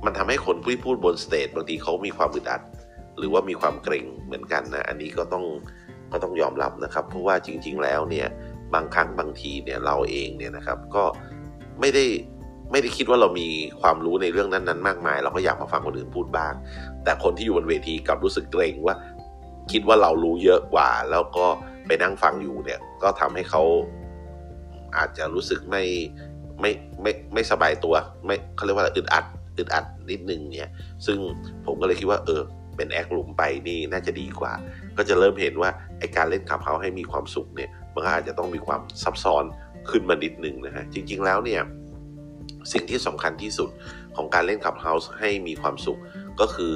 [0.05, 2.63] มันทำให้คนที่พูดบน stage บางทีเขามีความอึดอัด
[3.19, 5.45] หรือว่ามีความเกรงเหมือนกันนะอันนี้ก็ต้อง
[6.13, 8.29] ก็ต้องยอมรับนะครับ เพราะว่าจริง ๆ แล้วเนี่ย
[8.75, 11.05] บางครั้งบางทีเนี่ยเราเองเนี่ยนะครับก็
[11.81, 12.05] ไม่ได้
[12.71, 13.49] ไม่ได้คิดว่าเรามี
[13.81, 16.55] ความรู้ในเรื่องนั้นๆ มากมาย เราก็อยากมาฟังคนอื่นพูดบ้าง
[17.05, 18.97] แต่คนที่อยู่บนเวทีกลับรู้สึกเกรงว่า
[19.73, 21.47] คิดว่าเรารู้เยอะกว่า แล้วก็
[21.87, 23.63] ไปนั่งฟังอยู่เนี่ย ก็ทำให้เขา
[24.97, 25.85] อาจจะรู้สึกไม่
[26.61, 26.71] ไม่
[27.03, 27.95] ไม่ไม่สบายตัว
[28.27, 29.25] ไม่เขาเรียกว่าอึดอัด
[29.59, 30.71] อึดอัดนิดนึงเนี่ย
[31.07, 31.19] ซึ่ง
[31.67, 32.43] ผมก็เลยคิดว่า เออ
[32.77, 34.53] เป็นแอคลุมไปนี่น่าจะดีกว่า
[34.97, 39.45] ก็จะเริ่มเห็นว่าไอการเล่นขับเฮาให้มีความสุขเนี่ยมันก็อาจจะต้องมีความซับซ้อน
[39.91, 41.61] ขึ้นมานิดนึงนะฮะจริง ๆ แล้วเนี่ย
[42.73, 43.71] สิ่งที่สำคัญที่สุด
[44.17, 46.01] ของการเล่นขับเฮาส์ให้มีความสุข
[46.41, 46.73] ก็คือ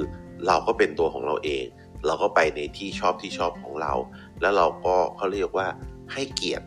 [0.47, 1.65] เราก็เป็นตัวของเราเอง
[2.05, 3.93] เราก็ไปในที่ชอบที่ชอบของเรา
[4.41, 5.67] แล้วเราก็เขาเรียกว่า
[6.13, 6.65] ให้เกียรติ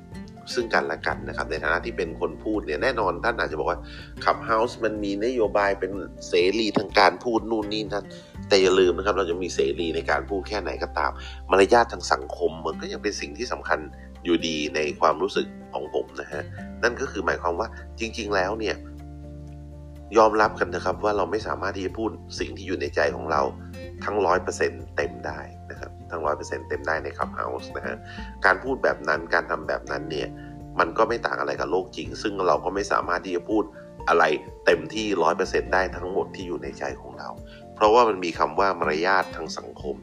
[0.55, 3.79] ซึ่งกันและกันนะครับ ในฐานะที่เป็นคนพูดเนี่ยแน่นอนท่านอาจจะบอกว่า
[4.25, 5.93] ขับเฮาส์มันมีนโยบายเป็น
[6.29, 8.05] เสรีทางการพูดนู่นนี่นั่น
[8.49, 11.13] แต่อย่าลืมนะครับเราจะมีเสรีในการพูดแค่ไหนก็ตาม
[11.51, 13.79] มารยาททางสังคมมันก็ยังเป็นสิ่งที่สำคัญ
[14.25, 16.43] อยู่ดีในความรู้สึกของผมนะฮะ
[16.83, 18.77] นั่นก็คือหมายความว่าจริง ๆ แล้วเนี่ย
[20.17, 23.43] ยอมรับกันนะครับว่าเราไม่สามารถที่จะพูดสิ่งที่อยู่ในใจของเรา
[24.05, 25.41] ทั้งร้อยเปอร์เซ็นเต็มได้
[25.71, 27.97] นะครับทั้งร้อยเปอร์เซ็นเต็มได้ใน Clubhouse นะฮะ
[28.45, 30.29] การพูดแบบนั้นการทำแบบนั้นเนี่ย
[30.79, 33.65] มันก็ไม่ต่างอะไรกับโลกจริง ซึ่งเราก็ไม่สามารถที่จะพูด
[34.09, 34.25] อะไร
[34.67, 37.29] เต็มที่ร้อยเปอร์เซ็นได้ทั้งหมดที่อยู่ในใจของเรา
[37.75, 39.95] เพราะว่ามันมีคำว่ามารยาททางสังคม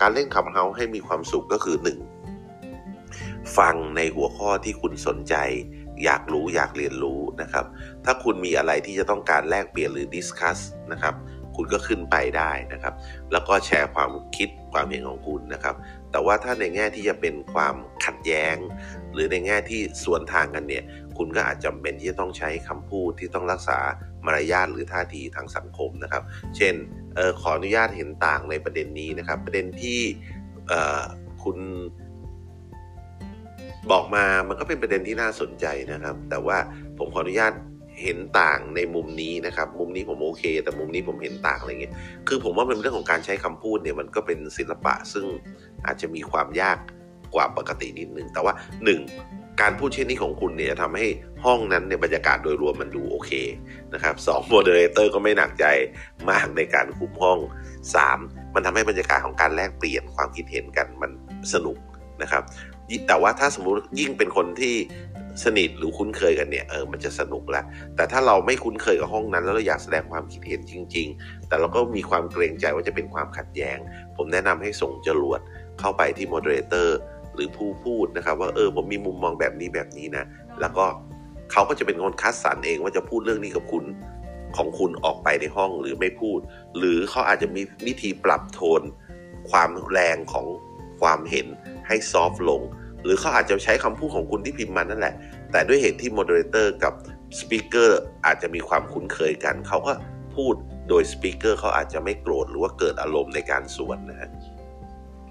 [0.00, 1.76] การเล่น Clubhouse ให้มีความสุขก็คือ
[2.42, 3.56] 1.
[3.58, 5.34] ฟังในหัวข้อที่คุณสนใจ
[6.04, 7.64] อยากรู้อยากเรียนรู้นะครับ
[8.04, 10.58] ถ้าคุณมีอะไรที่จะต้องการแลกเปลี่ยนหรือดิสคัส
[10.92, 11.14] นะครับ
[11.56, 12.94] คุณก็ขึ้นไปได้นะครับ
[13.32, 15.74] แล้วก็แชร์ความคิดความเห็นของคุณนะครับ
[16.10, 17.74] แต่ว่าถ้าในแง่ที่จะเป็นความ
[18.04, 18.56] ขัดแย้ง
[19.12, 20.84] หรือในแง่ที่สวนทางกันเนี่ย
[21.18, 23.78] คุณก็อาจจำเป็นที่จะต้องใช้คำพูดที่ต้องรักษา
[24.26, 26.22] มารยาทหรือท่าทีทางสังคมนะครับ
[26.56, 26.74] เช่น
[27.18, 30.00] ออขออนุญาตเห็นต่างในประเด็นนี้นะครับ ประเด็นที่
[31.42, 31.58] คุณ
[33.90, 36.58] บอกมามันก็เป็นประเด็นที่น่าสนใจนะครับ แต่ว่า
[36.98, 37.52] ผมขออนุญาต
[38.02, 41.94] เห็นต่างในมุมนี้นะครับ มุมนี้ผมโอเค แต่มุมนี้ผมเห็นต่างอะไรเงี้ย
[42.28, 45.24] คือผมว่าเป็นเรื่องของการใช้คำพูดเนี่ยมันก็เป็นศิลปะซึ่ง
[45.86, 46.78] อาจจะมีความยาก
[47.34, 48.54] กว่าปกตินิดนึงแต่ว่า
[49.08, 49.60] 1.
[49.60, 51.06] การพูดเช่นนี้ของคุณเนี่ยทำให้
[51.44, 53.30] ห้องนั้นเนี่ยบรรยากาศโดยรวมมันดูโอเค
[53.92, 55.64] นะครับสอง moderator ก็ไม่หนักใจ
[56.30, 57.38] มากในการคุมห้อง
[57.96, 58.54] 3.
[58.54, 61.10] มันทำให้บรรยากาศของการแลกเปลี่ยนความคิดเห็นกันมัน
[61.52, 61.76] สนุก
[62.22, 62.42] นะครับ
[63.06, 64.74] แต่ว่าถ้าสมมุติยิ่งเป็นคนที่
[65.44, 67.62] สนิทหรือคุ้นเคยกันเนี่ยเออมันจะสนุกละ
[67.96, 73.78] แต่ถ้าเราไม่คุ้นเคยกับห้องนั้น แล้วเราอยากแสดงความคิดเห็นจริง ๆ แต่เราก็มีความเกรงใจว่าจะเป็นความขัดแย้ง
[74.16, 75.40] ผมแนะนำให้ส่งจรวด
[75.80, 76.98] เข้าไปที่ moderator
[77.34, 80.24] หรือผู้พูดนะครับ ว่าเออผมมีมุมมองแบบนี้แบบนี้นะ
[80.60, 80.84] แล้วก็
[81.52, 83.84] เขาก็จะเป็นคนคัดสรรเองว่าจะพูดเรื่องนี้กับคุณ
[84.56, 86.38] ของคุณออกไปในห้องหรือไม่พูด
[86.78, 88.82] หรือเขาอาจจะมีวิธีปรับโทน
[89.50, 90.46] ความแรงของ
[91.00, 91.46] ความเห็น
[91.86, 92.60] ให้ soft ลง
[93.04, 95.14] หรือเขาอาจจะใช้คำพูดของคุณที่พิมพ์มานั่นแหละ
[95.52, 96.92] แต่ด้วยเหตุที่ moderator กับ
[97.38, 99.92] speaker อาจจะมีความคุ้นเคยกัน เขาก็
[100.36, 100.54] พูด
[100.88, 104.30] โดย speaker เขาอาจจะไม่โกรธหรือว่าเกิดอารมณ์ในการสวนนะฮะ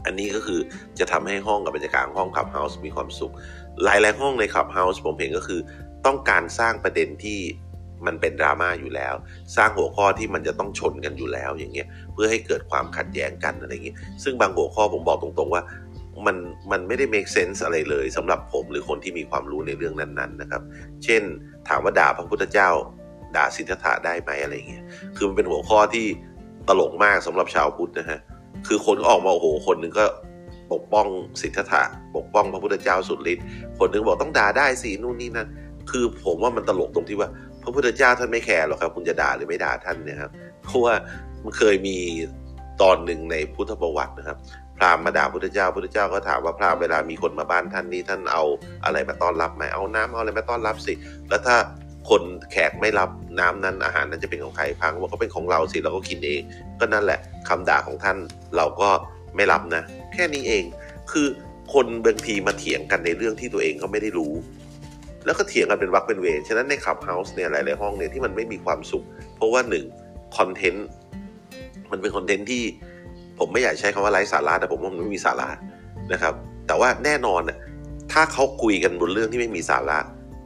[0.05, 0.59] อันนี้ก็คือ
[0.99, 3.33] จะทำให้ห้องกับบรรยากาศห้อง Clubhouse มีความสุข
[3.83, 5.59] หลายๆห้องใน Clubhouse ผมเห็นก็คือ
[6.05, 7.39] ต้องการสร้างประเด็นที่
[8.05, 9.13] มันเป็นดราม่าอยู่แล้ว
[9.55, 15.63] สร้างหัวข้อที่มันจะต้องชนกันอยู่แล้วอย่างเงี้ยเพื่อให้เกิดความขัดแย้งกันอะไรเงี้ยซึ่งบางหัวข้อผมบอกตรงๆว่า
[16.27, 16.37] มัน
[16.71, 20.61] มันไม่ได้ make sense อะไรเลยสำหรับผมหรือคนที่มีความรู้ในเรื่องนั้นๆนะครับ
[21.03, 21.21] เช่น
[21.67, 22.69] ถามว่าด่าพระพุทธเจ้า
[23.35, 24.83] ด่าสิทธัตถะได้ไหมอะไรเงี้ย
[25.15, 26.05] คือมันเป็นหัวข้อที่
[26.67, 28.19] ตลกมากสำหรับชาวพุทธนะฮะ
[28.67, 30.05] คือคนก็ออกมาโอ้โหคนหนึ่งก็
[30.73, 31.07] ปกป้อง
[31.41, 31.83] สิทธัตถะ
[32.15, 33.45] ปกป้องพระพุทธเจ้าสุดฤทธิ์
[33.79, 35.47] คนหนึ่งบอกต้องด่าได้สินู่นนี่นั่น
[35.91, 37.29] คือผมว่ามันตลกตรงที่ว่า
[37.63, 40.31] พระพุทธเจ้าท่านไม่แคร์หรอกครับคุณจะด่าหรือไม่ด่าท่านเนี่ยครับ
[40.63, 40.93] เพราะว่า
[41.43, 41.97] มันเคยมี
[42.81, 44.37] ตอนหนึ่งในพุทธประวัตินะครับ
[44.81, 48.43] พราหมณ์มาด่าพุทธเจ้าพุทธเจ้าก็ถามว่าพราหมณ์เวลามีคนมาบ้านท่านนี่ท่านเอา
[48.85, 50.93] อะไรมาต้อนรับไหมเอาน้ำเอาอะไรมาต้อนรับสิ
[51.29, 51.55] แล้วถ้า
[52.09, 52.21] คน
[52.51, 53.09] แขกไม่รับ
[53.39, 56.41] น้ำนั้นอาหารนั้นจะเป็นของใครพังว่าก็เป็นของเราสิเราก็กินเอง
[56.79, 57.19] ก็นั่นแหละ
[57.49, 58.17] คำด่าของท่าน
[58.57, 58.89] เราก็
[59.35, 60.63] ไม่รับนะ แค่นี้เอง
[61.11, 61.27] คือ
[61.73, 64.33] คนบางทีมาเถียงกันในเรื่องที่ตัวเองก็ไม่ได้รู้
[65.25, 69.05] แล้วก็เถียงกันเป็นวักเป็นเวรฉะนั้นในขับเฮาส์เนี่ยหลายๆห้องเนี่ยที่มันไม่มีความสุข
[69.35, 69.85] เพราะว่าหนึ่ง
[70.37, 70.87] คอนเทนต์
[71.91, 72.63] มันเป็นคอนเทนต์ที่
[73.41, 75.49] ผมไม่อยากใช้คำว่าไร้สาระแต่ผมว่ามันไม่มีสาระ
[76.13, 76.33] นะครับ
[76.67, 77.41] แต่ว่าแน่นอน
[78.11, 79.99] ถ้าเขาคุยกันบนเรื่องที่ไม่มีสาระ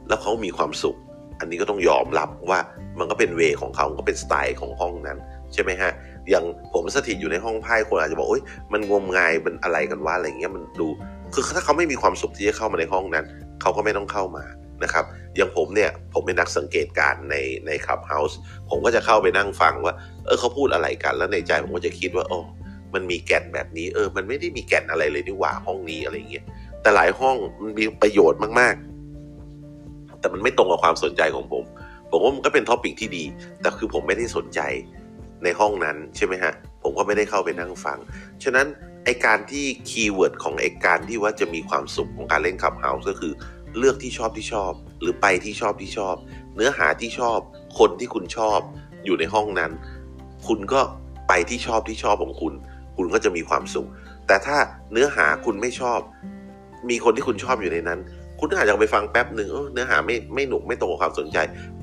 [0.08, 0.96] แล้วเขามีความสุข
[1.40, 2.60] อันนี้ก็ต้องยอมรับว่า
[2.98, 5.18] มันก็เป็นเวของเขาก็เป็นสไตล์ของห้องนั้น
[5.52, 5.90] ใช่ไหมฮะ
[6.30, 6.44] อย่าง
[6.74, 8.42] ผมสถิตอยู่ในห้องไพ่คนอาจจะบอกโอ้ย
[8.72, 10.88] มันงมงายมันอะไรกันว่าอะไรเงี้ยมันดู
[11.34, 13.24] คือถ้าเขาไม่มีความสุขที่จะเข้ามาในห้องนั้น
[13.60, 14.44] เขาก็ไม่ต้องเข้ามา
[14.84, 15.04] นะครับ
[15.36, 17.36] อย่างผมเนี่ยผมเป็นนักสังเกตการใน
[17.66, 18.38] ในคลับเฮาส์
[18.70, 19.94] ผมก็จะเข้าไปนั่งฟังว่า
[20.26, 22.38] เออเขาพูดอะไรกัน แล้วในใจผมก็จะคิดว่าโอ้
[22.94, 26.44] มันมีแก่นแบบนี้ เออ มันไม่ได้มีแก่นอะไรเลยนี่หว่าห้องนี้อะไรเงี้ย
[26.82, 31.64] แต่หลายห้องมันมีประโยชน์มากๆ แต่มันไม่ตรงกับความสนใจของผม
[32.10, 33.24] ผมว่ามันก็เป็น topic ที่ดี
[33.60, 34.60] แต่คือผมไม่ได้สนใจ
[35.44, 37.98] ในห้องนั้นใช่ไหมฮะ ผมก็ไม่ได้เข้าไปนั่งฟัง
[38.44, 38.66] ฉะนั้น
[39.04, 43.32] ไอการที่ keyword ของไอการที่ว่าจะมีความสุขของการเล่น Clubhouse ก็คือ
[43.78, 46.16] เลือกที่ชอบที่ชอบ หรือไปที่ชอบที่ชอบ
[46.54, 47.38] เนื้อหาที่ชอบ
[47.78, 48.58] คนที่คุณชอบ
[49.04, 49.72] อยู่ในห้องนั้น
[50.46, 50.80] คุณก็
[51.28, 52.54] ไปที่ชอบที่ชอบของคุณ
[52.96, 53.88] คุณก็จะมีความสุข
[54.26, 54.56] แต่ถ้า
[54.92, 56.00] เนื้อหาคุณไม่ชอบ
[56.90, 58.00] มีคนที่คุณชอบอยู่ในนั้น
[58.40, 61.38] คุณอาจจะไปฟังแป๊บหนึ่งเนื้อหาไม่ไม่หนุกไม่ตรงกับความสนใจ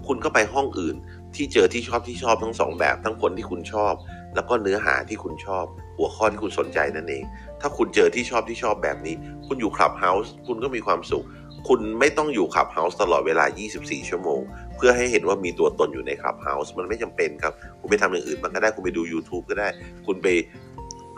[0.07, 0.95] คุณก็ไปห้องอื่น
[1.35, 3.93] ที่เจอที่ชอบที่ชอบทั้งสองแบบ ทั้งคนที่คุณชอบ
[4.35, 5.65] แล้วก็เนื้อหาที่คุณชอบ
[5.97, 7.23] หัวข้อที่คุณสนใจนั่นเอง
[7.61, 9.15] ถ้าคุณเจอที่ชอบที่ชอบแบบนี้
[9.47, 11.25] คุณอยู่ Clubhouse คุณก็มีความสุข
[11.67, 13.45] คุณไม่ต้องอยู่ Clubhouse ตลอดเวลา
[13.77, 14.41] 24 ชั่วโมง
[14.75, 19.67] เพื่อให้เห็นว่ามีตัวตนอยู่ใน Clubhouse มันไม่จำเป็นครับ คุณไปทำอย่างอื่นมันก็ได้ คุณไปดู YouTube ก็ได้
[20.05, 20.27] คุณไป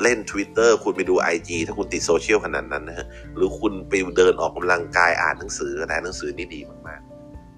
[0.04, 7.02] เล่น Twitter คุณไปดู IG ถ้าคุณติดโซเชียลขนาดนั้นนะฮะหรือคุณไปเดินออกกำลังกายอ่านหนังสือก็ได้หนังสือนี่ดีมาก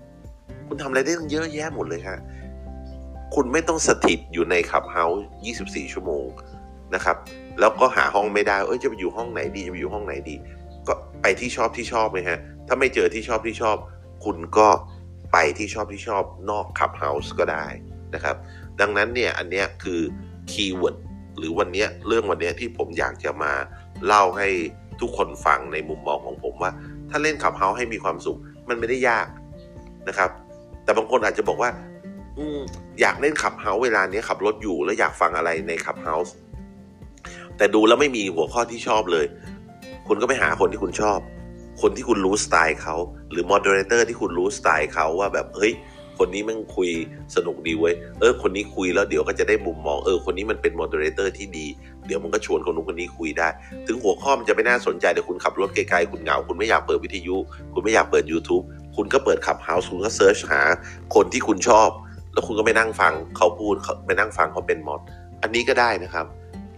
[0.06, 2.20] ๆ คุณทำอะไรได้ตั้งเยอะแยะหมดเลยครับ
[3.36, 5.24] คุณไม่ต้องสถิตอยู่ในคลับเฮาส์
[5.58, 6.26] 24 ชั่วโมง
[6.96, 7.18] นะครับ
[7.60, 10.36] แล้วก็หาห้องไม่ได้ เอ้ยจะไปอยู่ห้องไหนดีจะไปอยู่ห้องไหนดี
[10.88, 13.78] ก็ไปที่ชอบที่ชอบไหมฮะ ถ้าไม่เจอที่ชอบที่ชอบ
[14.26, 14.68] คุณก็
[15.34, 17.66] ไปที่ชอบที่ชอบนอก Clubhouse ก็ได้
[18.14, 18.36] นะครับ
[18.82, 20.02] ดังนั้นเนี่ยอันเนี้ยคือ
[20.51, 20.95] keyword
[21.38, 23.54] หรือวันนี้เรื่องวันนี้ที่ผมอยากจะมา
[24.06, 24.48] เล่าให้
[25.02, 26.72] ทุกคนฟังในมุมมองของผมว่า
[27.10, 29.28] ถ้าเล่น Clubhouse ให้มีความสุข มันไม่ได้ยาก
[30.08, 30.30] นะครับ
[30.84, 31.70] แต่บางคนอาจจะบอกว่า
[32.38, 32.46] อื
[33.02, 36.34] อยากเล่น Clubhouse เวลานี้ขับรถอยู่แล้วอยากฟังอะไรใน Clubhouse
[37.58, 39.26] แต่ดูแล้วไม่มีหัวข้อที่ชอบเลย
[40.08, 41.20] คุณก็ไปหาคนที่คุณชอบ
[41.82, 42.96] คนที่คุณรู้สไตล์เขา
[43.32, 45.74] หรือ moderator ที่คุณรู้สไตล์เขาว่าแบบเฮ้ย
[46.18, 46.89] คนนี้มันคุย
[47.36, 51.68] สนุกดีเว้ยเออคนนี้คุยแล้วเดี๋ยวก็จะได้มุมมองเออคนนี้มันเป็น moderator ที่ดี
[52.05, 53.47] เดี๋ยวมันก็ชวนคนนู้นคนนี้คุยได้
[53.88, 57.38] ถึงหัวข้อมันจะไม่น่าสนใจแต่คุณขับรถไกลๆคุณเหงา คุณไม่อยากเปิดวิทยุ
[57.74, 58.63] คุณไม่อยากเปิด YouTube
[58.95, 60.61] คุณก็เปิด Clubhouse คุณก็ search หา
[61.15, 61.89] คนที่คุณชอบ
[62.34, 65.01] แล้วคุณก็ไปนั่งฟังเขาพูดไปนั่งฟังเขาเป็น mod
[65.41, 66.26] อันนี้ก็ได้นะครับ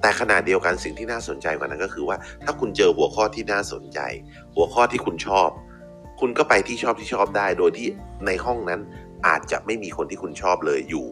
[0.01, 3.99] แต่ขนาดเดียวกันสิ่งที่น่าสนใจกว่านั้นก็คือว่า ถ้าคุณเจอหัวข้อที่น่าสนใจ
[4.55, 5.49] หัวข้อที่คุณชอบ
[6.19, 7.87] คุณก็ไปที่ชอบที่ชอบได้ โดยที่
[8.25, 8.81] ในห้องนั้น
[9.27, 11.07] อาจจะไม่มีคนที่คุณชอบเลยอยู่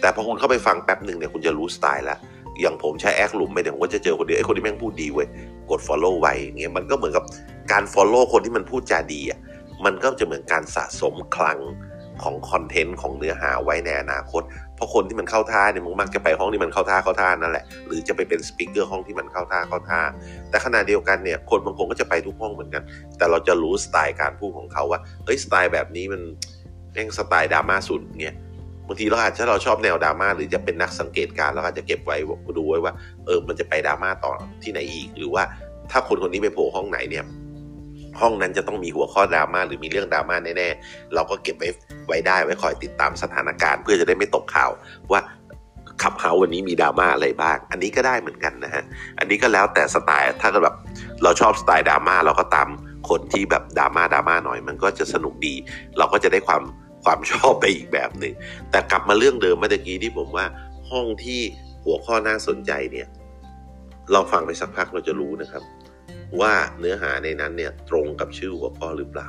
[0.00, 2.18] แต่พอคุณเข้าไปฟังแป๊บหนึ่งเนี่ยคุณจะรู้สไตล์แล้ว
[2.60, 5.28] อย่างผมใช้แอคหลุมไปเดี๋ยวผมก็จะเจอคนเดียวไอ้คนที่แม่งพูดดีเว้ย
[5.70, 7.24] กด follow ไว้เงี้ยมันก็เหมือนกับ
[7.72, 9.38] การ follow คนที่มันพูดจาดีอะ
[9.84, 11.58] มันก็จะเหมือนการสะสมคลัง
[12.22, 14.42] ของคอนเทนต์ของเนื้อหาไว้ในอนาคต
[14.74, 20.00] เพราะคนที่มันเข้าท่าเนี่ยมันมักจะไปห้องที่มันเข้าท่าเข้าท่านั่นแหละ หรือจะไปเป็นสปิเกอร์ห้องที่มันเข้าท่าเข้าท่า
[20.50, 22.82] แต่ขณะเดียวกันเนี่ยคนบางคนก็จะไปทุกห้องเหมือนกัน
[23.18, 26.20] แต่เราจะรู้สไตล์การพูดของเขาว่าเฮ้ยสไตล์แบบนี้มัน
[26.98, 28.36] ม่งสไตล์ดราม่าสุดเงี้ย
[28.86, 32.16] บางทีเราอาจจะเราชอบแนวดราม่าหรือจะเป็นนักสังเกตการเราอาจจะเก็บไว้
[32.58, 32.94] ดูไว้ว่า
[33.26, 34.32] เออมันจะไปดราม่าต่อ
[34.62, 35.42] ที่ไหนอีก หรือว่า
[35.90, 37.24] ถ้าคนคนนี้ไปโผล่ห้องไหนเนี่ย
[38.20, 41.68] ห้องนั้นจะต้องมีหัวข้อดราม่าหรือมีเรื่องดราม่าแน่ๆเราก็เก็บไว้
[42.06, 44.70] ไว้ได้ไว้คอยติดตามสถานการณ์ เพื่อจะได้ไม่ตกข่าว
[45.12, 45.20] ว่า
[46.02, 48.84] ขับเฮาวันนี้มีดราม่าอะไรบ้าง อันนี้ก็ได้เหมือนกันนะฮะ
[49.18, 50.76] อันนี้ก็แล้วแต่สไตล์ ถ้าแบบ
[51.22, 52.68] เราชอบสไตล์ดราม่าเราก็ตาม
[53.08, 55.54] คนที่แบบดราม่าดราม่าหน่อย มันก็จะสนุกดี
[55.98, 56.62] เราก็จะได้ความ
[57.04, 58.34] ความชอบไปอีกแบบหนึ่ง
[58.70, 60.46] แต่กลับมาเรื่องเดิมเมื่อกี้ที่ผมว่า
[60.90, 61.40] ห้องที่
[61.84, 63.08] หัวข้อน่าสนใจเนี่ย
[64.12, 65.62] เราฟังไปสักพักเราจะรู้นะครับ
[66.40, 69.28] ว่าเนื้อหาในนั้นเนี่ยตรงกับชื่อหัวข้อหรือเปล่า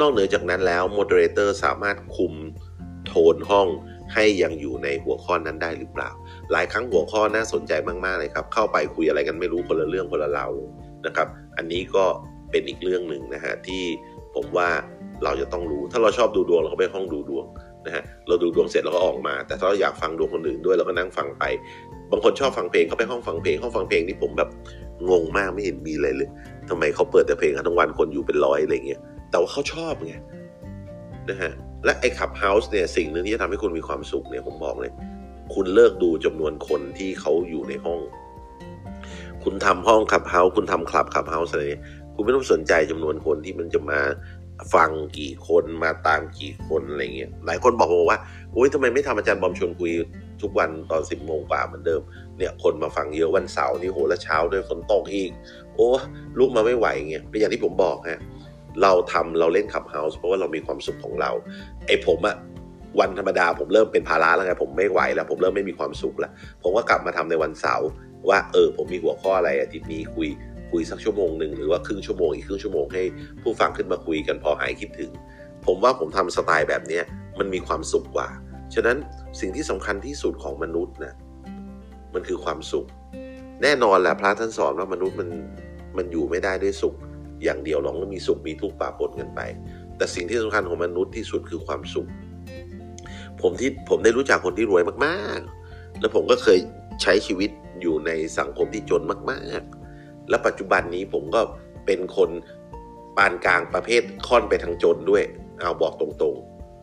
[0.00, 2.34] นอกเหนือจากนั้นแล้ว moderator สามารถคุม
[3.06, 3.68] โทนห้อง
[4.14, 6.10] ให้ยังอยู่ในหัวข้อนั้นได้หรือเปล่า
[6.52, 7.72] หลายครั้งหัวข้อน่าสนใจ
[8.04, 10.70] มากๆเลยครับ เข้าไปคุยอะไรกันไม่รู้คนละเรื่องคนละราวเลย
[11.06, 12.04] นะครับ อันนี้ก็
[12.50, 13.84] เป็นอีกเรื่องหนึ่งนะฮะที่
[14.34, 14.70] ผมว่า
[15.24, 17.46] เราจะต้องรู้ ถ้าเราชอบดูดวงเราก็ไปห้องดูดวง
[17.86, 21.44] นะฮะเราดูดวงเสร็จเราก็ออกมา แต่ถ้าเราอยากฟังดวงคนอื่นด้วยเราก็นั่งฟังไป
[22.10, 24.48] บางคนชอบฟังเพลงเขาไปห้องฟังเพลงห้องฟังเพลงนี่ผมแบบ
[25.10, 26.30] งงมากไม่เห็นมีเลยเลย
[26.68, 29.00] ทำไมเขาเปิดแต่เพลงทั้งวันคนอยู่เป็นร้อยอะไรเงี้ย
[29.30, 30.14] แต่ว่าเขาชอบไง
[31.30, 31.52] นะฮะ
[31.84, 34.92] และไอ้ Clubhouse เนี่ยสิ่งหนึ่งที่จะทำให้คุณมีความสุขเนี่ยผมบอกเลย
[35.54, 38.00] คุณเลิกดูจำนวนคนที่เขาอยู่ในห้อง
[39.44, 41.82] คุณทำห้อง Clubhouse คุณทำคลับ Clubhouse อะไรเนี่ย
[42.14, 44.00] คุณไม่ต้องสนใจจำนวนคนที่มันจะมา
[44.74, 48.20] ฟังกี่คนมาตามกี่คนอะไรเงี้ยหลายคนบอกผมว่า
[48.52, 49.90] โอ้ยทำไมไม่ทำอาจารย์บอมชวนคุย
[50.42, 52.02] ทุกวันตอนสิบโมงกว่าเหมือนเดิม
[52.38, 55.30] เนี่ยคนมาฟังเยอะวันเสาร์นี่โหแล้วเช้าด้วยฝนตกอีก
[55.74, 55.88] โอ้
[56.38, 58.20] ลุกมาไม่ไหวเงี้ยเป็นอย่างที่ผมบอกฮะ
[58.82, 61.30] เราทำเราเล่นขับเฮาส์เพราะว่าเรามีความสุขของเรา
[61.86, 62.36] ไอ้ผมอะ
[63.00, 66.32] วันธรรมดาผมเริ่มเป็นภาระแล้วไงผมไม่ไหวแล้ว ผมเริ่มไม่มีความสุขแล้ว
[66.62, 67.88] ผมก็กลับมาทำในวันเสาร์
[68.28, 70.28] ว่าเออผมมีหัวข้ออะไรอาทิตย์นี้คุย
[70.72, 73.02] คุยสักชั่วโมงหนึ่งหรือว่าครึ่งชั่วโมงอีกครึ่งชั่วโมงให้
[73.42, 75.10] ผู้ฟังขึ้นมาคุยกันพอหายคิดถึง
[75.66, 77.00] ผมว่าผมทำสไตล์แบบนี้
[77.38, 78.28] มันมีความสุขกว่า
[78.74, 78.96] ฉะนั้น
[79.40, 81.14] สิ่งที่สำคัญที่สุดของมนุษย์นะ
[82.14, 82.86] มันคือความสุข
[83.62, 85.28] แน่นอนแหละพระท่านสอนว่ามนุษย์มัน
[85.96, 86.94] มันอยู่ไม่ได้ด้วยสุข
[87.44, 89.40] อย่างเดียวหรอกมันมีสุขมีทุกข์ปะปนกันไป
[89.96, 92.08] แต่สิ่งที่สำคัญของมนุษย์ที่สุดคือความสุข
[93.42, 96.58] ผมที่ผมได้รู้จักคนที่รวยมากๆ แล้วผมก็เคย
[97.02, 97.50] ใช้ชีวิต
[97.80, 99.81] อยู่ในสังคมที่จนมาก ๆ
[100.28, 101.40] และปัจจุบันนี้ผมก็
[101.86, 102.30] เป็นคน
[103.16, 105.22] ปานกลางประเภทค่อนไปทางจนด้วย
[105.60, 106.36] เอาบอกตรง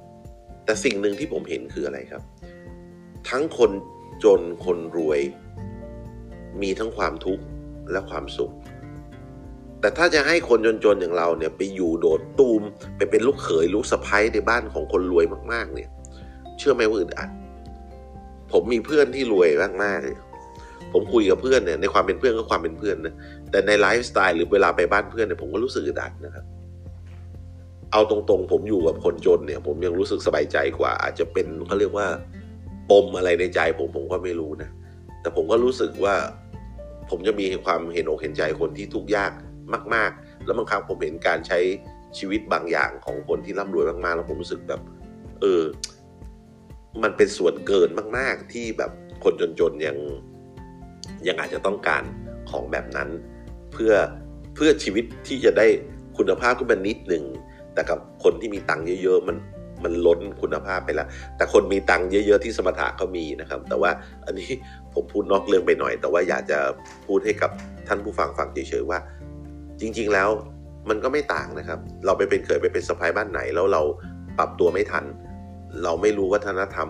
[0.09, 2.23] ๆ แต่สิ่งหนึ่งที่ผมเห็นคืออะไรครับ
[3.29, 3.71] ทั้งคน
[4.23, 5.19] จนคนรวย
[6.61, 7.43] มีทั้งความทุกข์
[7.91, 8.53] และความสุข
[9.81, 12.61] แต่ถ้าจะให้คนจนๆอย่างเราเนี่ยไปอยู่โดดตูม
[12.97, 15.89] ไปเป็นลูกเขยลูกสะพ้ยในบ้านของคนรวยมากๆ เนี่ย
[16.57, 17.29] เชื่อไหมว่าอึดอัด
[18.51, 19.49] ผมมีเพื่อนที่รวย
[19.83, 20.17] มากๆเลย
[20.93, 23.13] ผมคุยกับเพื่อนเนี่ยในความเป็นเพื่อนก็ความเป็นเพื่อนนะ
[23.51, 26.45] แต่ในไลฟ์สไตล์หรือเวลาไปบ้านเพื่อนเนี่ยผมก็รู้สึกอึดอัดนะครับ
[27.91, 32.07] เอาตรงๆ ผมอยู่กับคนจนเนี่ย ผมยังรู้สึกสบายใจกว่า อาจจะเป็นเขาเรียกว่า
[32.91, 34.69] ปมอะไรในใจผมผมก็ไม่รู้นะ
[35.21, 36.15] แต่ผมก็รู้สึกว่า
[37.09, 39.31] ผมจะมีความเห็นอกเห็นใจคนที่ทุกข์ยาก
[39.93, 41.59] มาก ๆ แล้วบางครั้งผมเห็นการใช้
[42.17, 44.81] ชีวิตบางอย่างของคนที่ร่ำรวยมากๆ แล้วผมรู้สึกแบบ
[45.41, 45.63] เออ
[47.03, 48.91] มันเป็นส่วนเกินมาก ๆ ที่แบบ
[49.23, 49.97] คนจนๆยัง
[51.27, 52.03] ยังอาจจะต้องการ
[52.49, 53.09] ของแบบนั้น
[53.73, 53.93] เพื่อ
[54.55, 55.67] เพื่อชีวิตที่จะได้
[56.17, 57.23] คุณภาพขึ้นมานิดหนึ่ง
[57.73, 59.37] แต่กับคนที่มีตังค์เยอะๆมัน
[59.83, 61.07] มันล้นคุณภาพไปแล้ว
[61.37, 63.91] แต่คนมีตังค์เยอะ ๆ ที่สมถะก็มีนะครับ แต่ว่า
[64.25, 64.49] อันนี้
[64.93, 66.59] ผมพูดนอกเรื่องไปหน่อย แต่ว่าอยากจะ
[67.05, 67.51] พูดให้กับ
[67.87, 68.99] ท่านผู้ฟังฟังเฉยๆว่า
[69.79, 70.29] จริง ๆ แล้ว
[70.89, 73.81] มันก็ไม่ต่างนะครับ เราไปเป็นเคยไปเป็นสะพายบ้านไหน แล้วเรา
[74.37, 75.05] ปรับตัวไม่ทัน
[75.83, 76.89] เราไม่รู้วัฒนธรรม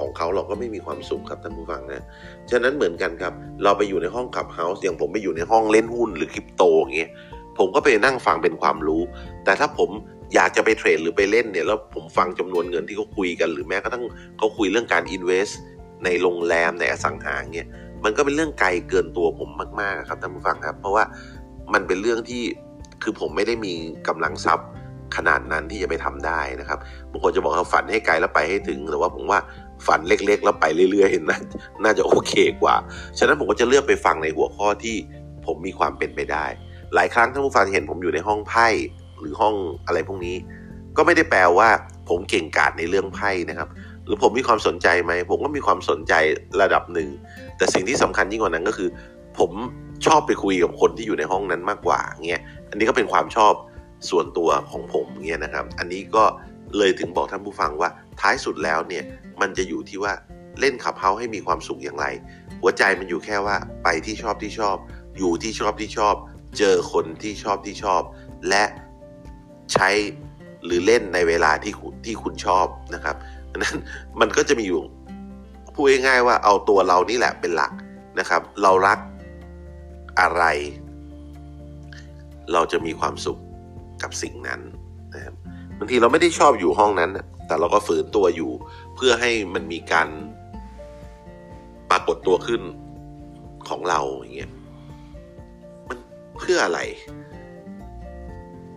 [0.00, 2.02] ของเขาเราก็ไม่มีความสุขครับท่านผู้ฟังนะ
[2.50, 3.32] ฉะนั้นเหมือนกันครับ
[3.62, 7.10] เราไปอยู่ในห้องขับเฮาส์อย่างผมไปอยู่ในห้องเล่นหุ้นหรือคริปโตอย่างเงี้ย
[7.58, 9.02] ผมก็ไปนั่งฟังเป็นความรู้
[9.44, 9.90] แต่ถ้าผม
[10.34, 14.04] อยากจะไปเทรดหรือไปเล่นเนี่ยแล้วผมฟังจำนวนเงินที่เขาคุยกันหรือแม้กระทั่ง
[14.38, 15.48] เขาคุยเรื่องการอินเวส
[16.04, 17.68] ในโรงแรมในอสังหาเงี้ย
[18.04, 21.04] มันก็เป็นเรื่องไกลเกินตัวผมมากๆครับท่านผู้ฟังครับ เพราะว่า
[21.74, 22.42] มันเป็นเรื่องที่
[23.02, 23.74] คือผมไม่ได้มี
[24.08, 24.68] กำลังทรัพย์
[25.16, 26.78] ขนาดนั้นที่จะไปทำได้นะครับ
[27.10, 29.40] บางคนจะบอกว่าฝันให้ไกลแล้วไปให้ถึง แต่ว่าผมว่า
[29.86, 31.38] ฝันเล็กๆ แล้วไปเรื่อยๆนะ
[31.84, 32.76] น่าจะโอเคกว่า
[33.18, 34.96] ฉะนั้นผมก็จะเลือกไปฟังในหัวข้อที่
[35.46, 36.44] ผมมีความเป็นไปได้
[36.94, 38.66] หลายครั้งท่านผู้ฟังเห็นผมอยู่ในห้องไพ่
[39.20, 39.54] หรือห้อง
[39.86, 40.36] อะไรพวกนี้
[40.96, 41.68] ก็ไม่ได้แปลว่า
[42.08, 43.68] ผมเก่งกาจในเรื่องไพ่นะครับ
[44.06, 46.14] หรือผมมีความสนใจไหม ผมก็มีความสนใจ
[46.62, 47.08] ระดับหนึ่ง
[47.56, 48.88] แต่สิ่งที่สำคัญยิ่งกว่านั้นก็คือ
[49.38, 49.50] ผม
[50.06, 53.52] ชอบไปคุยกับคนที่อยู่ในห้องนั้นมากกว่าเงี้ย อันนี้ก็เป็นความชอบ
[54.10, 56.24] ส่วนตัวของผมเงี้ยนะครับ อันนี้ก็
[56.78, 59.04] เลยถึงบอกท่านผู้ฟังว่าท้ายสุดแล้วเนี่ย
[59.40, 60.12] มันจะอยู่ที่ว่า
[60.60, 62.06] เล่นขับเฮาให้มีความสุขอย่างไร
[62.60, 64.76] หัวใจมันอยู่แค่ว่าไปที่ชอบที่ชอบ
[65.18, 66.14] อยู่ที่ชอบที่ชอบ
[66.58, 68.02] เจอคนที่ชอบที่ชอบ
[68.48, 68.64] และ
[69.72, 69.88] ใช้
[70.64, 71.72] หรือเล่นในเวลาที่
[72.04, 73.16] ที่คุณชอบนะครับ
[73.56, 73.76] นั้น
[74.20, 74.82] มันก็จะมีอยู่
[75.74, 77.72] พูดง่ายๆว่าเอาตัวเรานี่แหละเป็นหลัก
[78.18, 78.98] นะครับ เรารัก
[80.20, 80.42] อะไร
[82.52, 83.38] เราจะมีความสุข
[84.02, 84.60] กับสิ่งนั้น
[85.14, 85.34] นะครับ
[85.78, 87.10] บางทีเราไม่ได้ชอบอยู่ห้องนั้น
[87.48, 88.50] แต่เราก็ฝืนตัวอยู่
[88.94, 90.08] เพื่อให้มันมีการ
[91.90, 92.62] ปรากฏตัวขึ้น
[93.68, 94.50] ของเราอย่างเงี้ย
[95.88, 95.98] มัน
[96.38, 96.80] เพื่ออะไร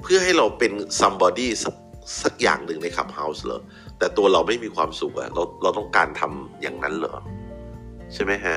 [0.01, 1.76] เพื่อให้เราเป็น somebody สัก
[2.24, 3.61] สักอย่างหนึ่งใน Clubhouse เหรอ
[3.97, 7.15] แต่ตัวเราไม่มีความสุขอะเราเราต้องการทำอย่างนั้นเหรอ
[8.13, 8.55] ใช่ไหมฮะ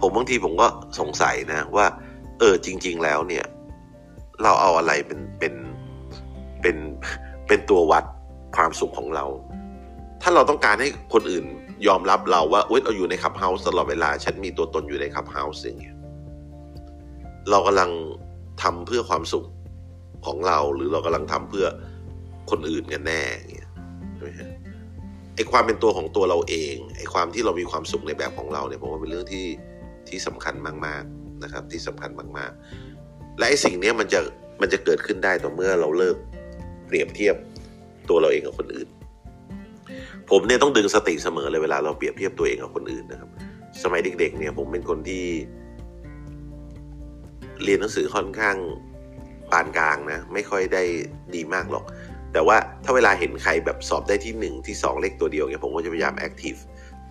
[0.00, 0.66] ผมบางทีผมก็
[0.98, 1.86] สงสัยนะว่า
[2.38, 3.44] เออจริง ๆ แล้วเนี่ย
[4.42, 5.54] เราเอาอะไรเป็นเป็น
[6.60, 6.76] เป็น
[7.46, 8.04] เป็นตัววัด
[8.56, 9.24] ความสุขของเรา
[10.22, 11.44] ถ้าเราต้องการให้คนอื่น
[11.86, 15.96] ยอมรับเราว่าเอ้ยเราอยู่ใน Clubhouse ตลอดเวลา ฉันมีตัวตนอยู่ใน Clubhouse อย่างเงี้ย
[17.50, 17.90] เรากำลัง
[18.62, 19.46] ทำเพื่อความสุข
[20.26, 21.66] ของเราหรือเรากำลังทำเพื่อ
[22.50, 23.22] คนอื่นกันแน่
[23.54, 23.70] เงี้ย
[24.14, 24.50] ใช่ไหมฮะ
[25.34, 29.46] ไอความเป็นตัวของตัวเราเองไอความที่เรามีความสุขในแบบของเราเนี่ยผมว่าเป็นเรื่องที่
[30.08, 30.54] ที่สำคัญ
[30.86, 34.20] มากๆนะครับ ที่สำคัญมากๆ และไอสิ่งนี้มันจะ
[34.60, 36.16] มันจะเกิดขึ้นได้ต่อเมื่อเราเลิก
[36.86, 37.36] เปรียบเทียบ
[38.10, 38.88] ตัวเราเองกับคนอื่น
[40.30, 43.30] ผมเนี่ยต้องดึงสติเสมอเลยเวลาเราเปรียบเทียบตัวเองกับคนอื่นนะครับ
[43.82, 45.24] สมัยเด็กๆเนี่ยผมเป็นคนที่
[47.64, 48.56] เรียนหนังสือค่อนข้าง
[49.50, 50.82] ปานกลางนะ ไม่ค่อยได้
[51.34, 51.84] ดีมากหรอก
[52.32, 56.54] แต่ว่าถ้าเวลาเห็นใครแบบสอบได้ที่หนึ่งที่สองเลขตัวเดียวเนี่ยผมก็จะพยายามแอคทีฟ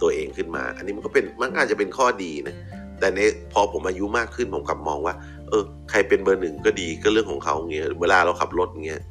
[0.01, 2.55] ตัวเองขึ้นมา อันนี้มันก็เป็นมันอาจจะเป็นข้อดีนะ
[2.99, 3.19] แต่ใน
[3.53, 5.13] พอผมอายุมากขึ้นผมกลับมองว่า
[5.49, 9.01] เอออใครเป็นเบอร์หนึ่งก็ดีก็เรื่องของเขาเงี้ย เวลาเราขับรถเงี้ย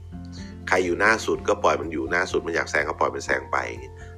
[0.68, 3.58] ใครอยู่หน้าสุดก็ปล่อยมันอยู่หน้าสุดมันอยากแซงก็ปล่อยมันแซงไป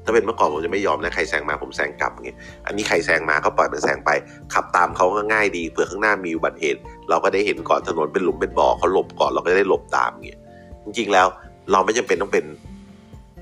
[0.04, 4.10] ถ้าเป็นเมื่อก่อนผมจะไม่ยอมนะใครแซงมาผมแซงกลับเงี้ยอันนี้ใครแซงมาก็ปล่อยมันแซงไป
[4.54, 10.40] ขับตามเขาก็ง่ายดีเผื่อข้างหน้ามีอุบัติเหตุ เราก็ได้เห็นก่อนถนนเป็นหลุมเป็นบ่อเขาหลบก่อนเราก็ได้หลบตามเงี้ย
[10.84, 11.26] จริงๆแล้ว
[11.72, 12.44] เราไม่จำเป็นต้องเป็น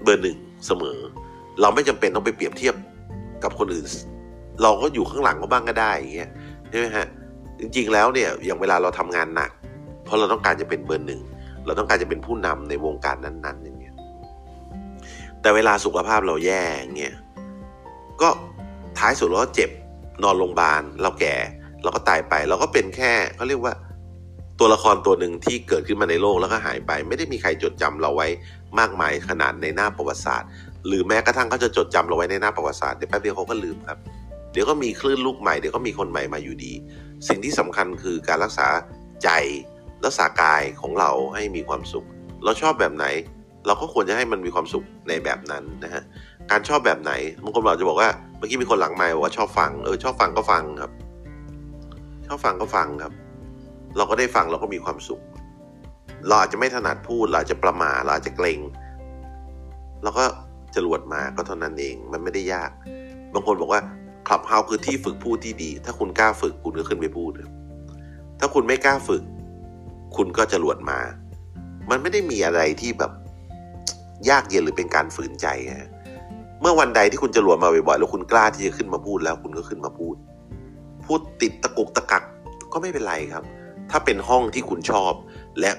[0.02, 0.36] เบอร์หนึ่ง
[0.66, 0.98] เสมอ
[1.60, 2.74] เราไม่จำเป็นต้องไปเปรียบเทียบ
[3.42, 3.86] กับคนอื่น
[4.62, 6.30] เราก็อยู่ข้างหลังก็บ้างก็ได้อย่างเงี้ย
[6.70, 7.06] ใช่ไหมฮะ
[7.60, 9.50] จริงๆแล้วเนี่ยอย่างเวลาเราทำงานหนัก
[10.04, 11.20] เพราะเราต้องการจะเป็นเบอร์หนึ่ง
[11.66, 13.94] เราต้องการจะเป็นผู้นำในวงการนั้น ๆ อย่างเงี้ย
[15.40, 16.62] แต่เวลาสุขภาพเราแย่
[16.98, 17.14] เงี้ย
[18.22, 18.28] ก็
[18.98, 19.70] ท้ายสุดเราก็เจ็บ
[20.22, 21.34] นอนโรงพยาบาลเราแก่
[21.82, 23.74] เราก็ตายไปเราก็เป็นแค่เขาเรียกว่า
[24.58, 28.28] ตัวละครตัวหนึ่งที่เกิดขึ้นมาในโลกแล้วก็หายไป ไม่ได้มีใครจดจำเราไว้
[28.78, 30.48] มากมายขนาดในหน้าประวัติศาสตร์
[30.86, 33.98] หรือแม้กระทั่งเขาจะจดจำเราไว้ในหน้าประวัติศาสตร์เดี๋ยวแป๊บเดียวเขาก็ลืมครับ
[34.52, 36.72] เดี๋ยวก็มีคลื่นลูกใหม่เดี๋ยวก็มีคนใหม่มาอยู่ดี
[37.28, 38.66] สิ่งที่สำคัญคือการรักษา
[39.24, 39.28] ใจ
[40.04, 42.06] รักษากายของเราให้มีความสุข
[42.44, 43.06] เราชอบแบบไหน
[43.66, 46.02] เราก็ควรจะให้มันมีความสุขในแบบนั้นนะฮะ
[46.50, 50.92] การชอบแบบไหนบางคนเราจะบอกว่าเมื่อกี้มีคนหลังไมค์บอกว่าชอบฟังเออชอบฟังก็ฟังครับ
[52.26, 53.12] ชอบฟังก็ฟังครับ
[53.96, 55.22] เราก็ได้ฟังเราก็มีความสุข
[56.26, 58.60] เราอาจจะไม่ถนัดพูดเราอาจจะประมาเราอาจจะเกรง
[60.02, 60.24] เราก็
[60.74, 62.70] จรวดมาก็เท่านั้นเองมันไม่ได้ยาก
[63.34, 63.80] บางคนบอกว่า
[64.28, 67.32] คลับเฮาคือที่ฝึกพูดที่ดี ถ้าคุณกล้าฝึกคุณก็ขึ้นไปพูด
[68.40, 69.22] ถ้าคุณไม่กล้าฝึก
[70.16, 70.98] คุณก็จะหลวดมา
[71.90, 73.12] มันไม่ได้มีอะไรที่แบบ
[74.28, 75.90] ยากเย็นหรือเป็นการฝืนใจฮะ
[76.60, 80.16] เมื่อวันใดที่คุณจะหลวดมาบ่อยๆแล้วคุณกล้าที่จะขึ้นมาพูดแล้วคุณก็ขึ้นมาพูด
[81.06, 82.22] พูดติดตะกุกตะกัก
[82.72, 83.44] ก็ไม่เป็นไรครับ
[83.90, 85.12] ถ้าเป็นห้องที่คุณชอบ
[85.60, 85.70] และ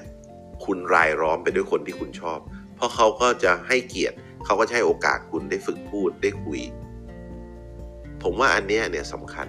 [0.65, 2.39] คุณรายล้อมไปด้วยคนที่คุณชอบ
[2.75, 4.15] เพราะเขาก็จะให้เกียรติ
[4.45, 6.61] เขาก็จะให้โอกาสคุณได้ฝึกพูดได้คุย
[8.23, 9.47] ผมว่าอันเนี้ยเนี่ยสำคัญ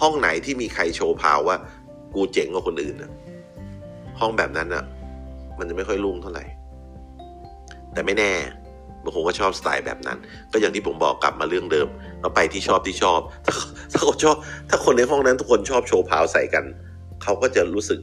[0.00, 1.56] ห้องไหนที่มีใครโชว์พาวว่า
[2.14, 3.10] กูเจ๋งกว่าคนอื่นนะ
[4.20, 4.84] ห้องแบบนั้นอะ
[5.58, 6.44] มันจะไม่ค่อยรุ่งเท่าไหร่
[7.92, 8.32] แต่ไม่แน่
[9.02, 10.18] บางคนก็ชอบสไตล์แบบนั้น
[10.52, 11.88] ก็อย่างที่ผมบอกกลับมาเรื่องเดิม
[12.20, 13.54] เราไปที่ชอบที่ชอบ ถ้า
[13.92, 14.36] ถ้าคนชอบ
[14.68, 16.64] ถ้าคนในห้องนั้นทุกคนชอบโชว์พาวใส่กัน
[17.22, 18.00] เขาก็จะรู้สึก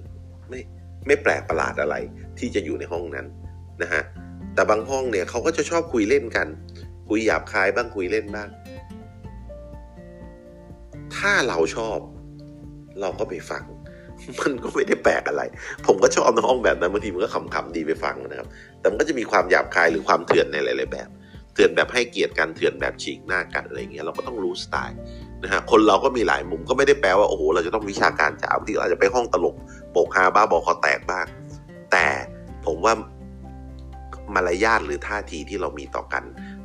[0.49, 0.59] ไม่
[1.07, 1.95] ไม่แปลกประหลาดอะไร
[2.39, 3.26] ที่จะอยู่ในห้องนั้น
[3.82, 4.03] นะฮะ
[4.53, 6.47] แต่บางห้องเนี่ยเขาก็จะชอบคุยเล่นกัน
[7.09, 8.49] คุยหยาบคายบ้างคุยเล่นบ้าง
[11.15, 11.99] ถ้าเราชอบ
[13.01, 13.63] เราก็ไปฟัง
[14.41, 15.43] มันก็ไม่ได้แปลกอะไร
[15.86, 18.47] ผมก็ชอบน้องแบบนั้นบางทีมันก็ขำๆดีไปฟังนะครับ
[18.80, 21.09] แต่มันก็จะมีความหยาบคายหรือความเถื่อนในหลายๆแบบ
[21.53, 24.97] เถื่อนแบบให้เกียรติกันเถื่อนแบบฉีกหน้ากันอะไรเงี้ยเราก็ต้องรู้สไตล์
[25.43, 29.55] นะฮะคนเราก็มีหลายมุมก็ไม่ได้แปลว่าโอ้โหเราจะต้องวิชาการจ๋าบางทีเราจจะไปห้องตลก
[29.91, 31.25] โปกฮาบ้าบอคอแตกบ้าง
[31.91, 32.05] แต่
[32.65, 32.93] ผมว่า
[34.36, 36.23] มารยาทหรือท่าทีที่เรามีต่อกัน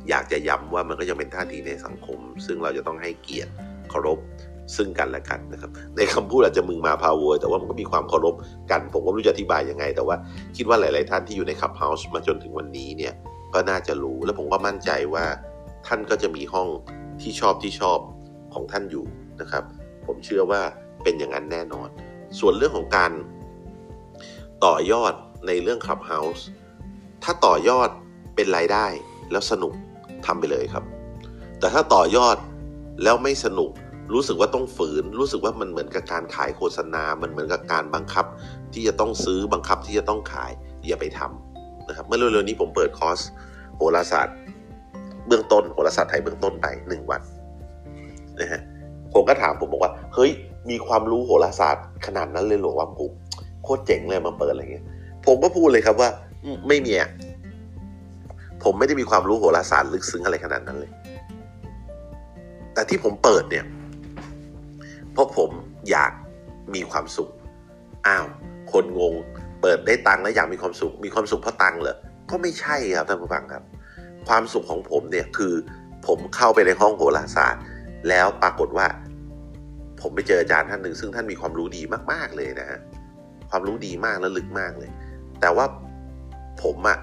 [0.09, 3.51] อยากจะย้ำว่ามันก็ยังเป็นท่าทีในสังคม ซึ่งเราจะต้องให้เกียรติ
[3.89, 4.19] เคารพ
[4.75, 8.35] ซึ่งกันและกันนะครับ ในคำพูดอาจจะมึงมาพาวเวอร์แต่ว่ามันก็มีความเคารพ
[8.71, 10.15] กัน ผมก็ไม่รู้จะอธิบายยังไง แต่ว่า
[10.57, 13.13] คิดว่าหลาย ๆ ท่านที่อยู่ใน Clubhouse มาจนถึงวันนี้เนี่ย
[13.53, 15.25] ก็น่าจะรู้และผมก็มั่นใจว่า
[15.87, 16.67] ท่านก็จะมีห้อง
[17.21, 17.99] ที่ชอบที่ชอบ
[18.53, 19.05] ของท่านอยู่
[19.41, 19.63] นะครับ
[20.07, 20.61] ผมเชื่อว่า
[21.03, 21.89] เป็นอย่างนั้นแน่นอน
[22.39, 23.11] ส่วนเรื่องของการ
[24.65, 25.13] ต่อยอด
[25.47, 26.45] ในเรื่องคับเฮาส์
[27.23, 27.89] ถ้าต่อยอด
[28.35, 28.85] เป็นรายได้
[29.31, 29.73] แล้วสนุก
[30.25, 30.83] ทำไปเลยครับ
[31.59, 32.37] แต่ถ้าต่อยอด
[33.03, 33.71] แล้วไม่สนุก
[34.13, 38.25] รู้สึกว่าต้องฝืน รู้สึกว่ามันเหมือนกับการขายโฆษณา มันเหมือนกับการบังคับ
[38.73, 40.51] ที่จะต้องซื้อบังคับที่จะต้องขาย
[40.87, 43.19] อย่าไปทำนะครับ เมื่อเร็วๆนี้ผมเปิดคอร์ส
[43.77, 44.35] โหราศาสตร์
[45.27, 47.21] เบื้องต้นโหราศาสตร์ไทยเบื้องต้นไปหนึ่งวัน
[48.39, 48.61] นะฮะ
[49.13, 50.31] ผมก็ถามผมบอกว่า เฮ้ย
[50.69, 53.11] มีความรู้โหราศาสตร์ขนาดนั้นเลยหรอว่าผม
[53.63, 54.85] โคตรเจ๋งเลยมาเปิดอะไรเงี้ย
[55.25, 56.09] ผมก็พูดเลยครับว่า
[56.67, 57.09] ไม่มีอะ
[58.63, 60.91] ผมไม่ได้มีความรู้โหราศาสตร์ลึกซึ้งอะไรขนาดนั้นเลย
[62.73, 63.65] แต่ที่ผมเปิดเนี่ย
[65.13, 65.49] เพราะผม
[65.89, 66.11] อยาก
[66.75, 67.29] มีความสุข
[68.07, 68.25] อ้าว
[68.71, 69.13] คนงง
[69.61, 71.97] เปิดได้ตังค์แล้วอยากมีความสุข มีความสุขเพราะตังค์เหรอ
[72.29, 73.63] ก็ไม่ใช่ครับท่านผู้ฟังครับ
[74.27, 75.53] ความสุขของผมเนี่ยคือ
[76.07, 77.63] ผมเข้าไปในห้องโหราศาสตร์
[78.09, 78.87] แล้วปรากฏว่า
[80.01, 82.79] ผมไปเจออาจารย์ท่านหนึ่งซึ่งท่านมีความรู้ดีมากๆเลยนะฮะ
[83.49, 84.89] ความรู้ดีมากและลึกมากเลย
[85.41, 85.65] แต่ว่า
[86.63, 86.97] ผมอะ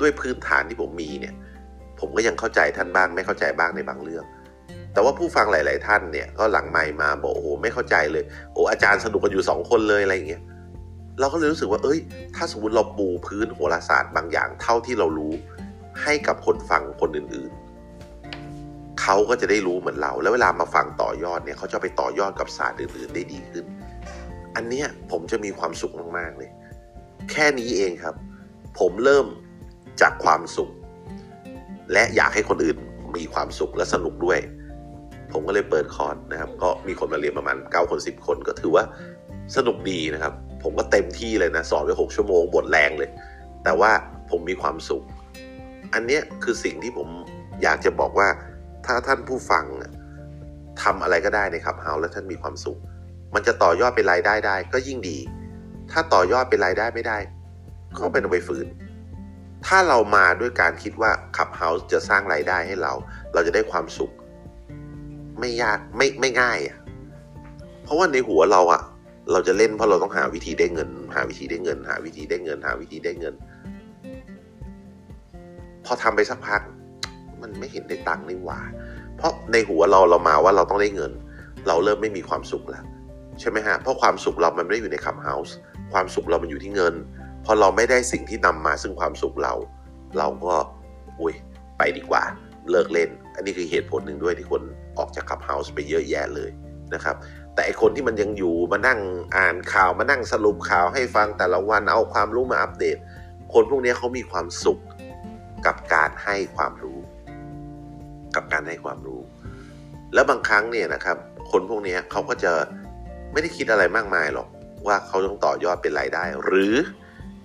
[0.00, 1.34] ด้วยพื้นฐานที่ผมมีเนี่ย
[2.00, 4.24] ผมก็ยังเข้าใจท่านบ้างไม่เข้าใจบ้างในบางเรื่อง
[4.96, 10.42] แต่ว่าผู้ฟังหลาย ๆ ท่านเนี่ยก็หลังไมมาบอกโอ้โหไม่เข้าใจเลยโอ้อาจารย์สนุกกันอยู่สองคนเลยอะไรอย่างเงี้ย
[11.20, 11.98] เราก็เลยรู้สึกว่า เอ้ย
[12.36, 15.32] ถ้าสมมติเราปูพื้นโหราศาสตร์บางอย่างเท่าที่เรารู้
[16.02, 17.50] ให้กับคนฟังคนอื่น
[18.26, 23.64] ๆ เขาก็จะได้รู้เหมือนเรา แล้วเวลามาฟังต่อยอดเนี่ยเขาจะไปต่อยอดกับศาสตร์อื่น ๆ ได้ดีขึ้น
[24.56, 26.50] อันเนี้ยผมจะมีความสุขมาก ๆ เลย
[27.30, 28.14] แค่นี้เองครับ
[28.78, 29.26] ผมเริ่ม
[30.00, 30.70] จากความสุข
[31.92, 32.78] และอยากให้คนอื่น
[33.16, 34.40] มีความสุขและสนุกด้วย
[35.32, 38.84] ผมก็เลยเปิดคอร์สนะครับ ก็มีคนมาเรียนประมาณ 9 คน 10 คนก็ถือว่า
[39.56, 43.10] สนุกดีนะครับ ผมก็เต็มที่เลยนะ สอนไปหกชั่วโมงหมดแรงเลย
[43.64, 43.90] แต่ว่า
[44.30, 45.02] ผมมีความสุข
[45.94, 47.08] อันเนี้ยคือสิ่งที่ผม
[47.62, 48.28] อยากจะบอกว่า
[48.86, 49.64] ถ้าท่านผู้ฟัง
[50.82, 52.78] ทำอะไรก็ได้ในขับเฮาแล้วท่านมีความสุข
[53.34, 55.18] มันจะต่อยอดเป็นรายได้ได้ ก็ยิ่งดี
[55.90, 57.18] ถ้าต่อยอดเป็นรายได้ไม่ได้
[57.98, 58.66] ก็เป็นเอาไปฝืน
[59.66, 62.92] ถ้าเรามาด้วยการคิดว่าClubhouse จะสร้างรายได้ให้เรา
[63.34, 64.12] เราจะได้ความสุข
[65.40, 66.76] ไม่ยากไม่ไม่ง่ายอะ
[67.82, 68.82] เพราะว่าในหัวเราอะ
[69.32, 73.34] เราจะเล่นเพราะเราต้องหาวิธีได้เงิน หาวิธีได้เงิน หาวิธีได้เงิน หาวิธีได้เงิน
[75.84, 76.60] พอทำไปสักพัก
[77.42, 78.60] มันไม่เห็นได้ตังค์นี่หว่า
[79.16, 81.12] เพราะในหัวเราเรามาว่าเราต้องได้เงิน
[81.68, 82.84] เราเริ่มไม่มีความสุขแล้ว
[83.40, 85.56] ใช่ไหมฮะเพราะความสุขเรามันไม่ได้อยู่ใน Clubhouse
[85.92, 86.94] ความสุขเรามันอยู่ที่เงิน
[87.44, 89.54] พอเราไม่ได้สิ่งที่นำมาซึ่งความสุขเรา
[90.18, 90.56] เราก็
[91.20, 91.34] อุ้ย
[91.78, 92.22] ไปดีกว่า
[92.70, 94.62] เลิกเล่น อันนี้คือเหตุผลหนึ่งด้วยที่คน
[94.98, 96.50] ออกจากขับเฮาส์ไปเยอะแยะเลย
[96.94, 97.16] นะครับ
[97.54, 99.00] แต่ไอคนที่มันยังอยู่มานั่ง
[99.36, 102.96] อ่านข่าวมานั่งสรุปข่าวให้ฟังแต่ละวันเอาความรู้มาอัปเดต
[103.52, 104.78] คนพวกนี้เขามีความสุข
[105.66, 106.98] กับการให้ความรู้
[108.36, 109.20] กับการให้ความรู้
[110.14, 111.16] แล้วบางครั้งเนี่ยนะครับ
[111.50, 112.52] คนพวกนี้เขาก็จะ
[113.32, 114.48] ไม่ได้คิดอะไรมากมายหรอก
[114.86, 116.74] ว่าเขาต้องต่อยอดเป็นรายได้ หรือ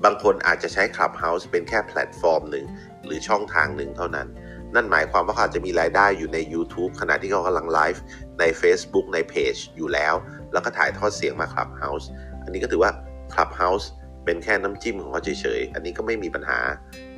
[0.03, 2.65] บางคนอาจจะใช้ Clubhouse เป็นแค่แพลตฟอร์มหนึ่ง
[3.05, 4.27] หรือช่องทางหนึ่งเท่านั้น
[4.75, 8.03] นั่นหมายความว่าเขาจจะมีรายได้อยู่ใน YouTube ขณะที่เขากำลังไลฟ์
[8.39, 10.13] ใน Facebook ในเพจอยู่แล้ว
[10.53, 12.05] แล้วก็ถ่ายทอดเสียงมา Clubhouse
[12.43, 12.91] อันนี้ก็ถือว่า
[13.33, 13.85] Clubhouse
[14.25, 16.59] เป็นแค่น้ำจิ้มของเขาเฉยๆ อันนี้ก็ไม่มีปัญหา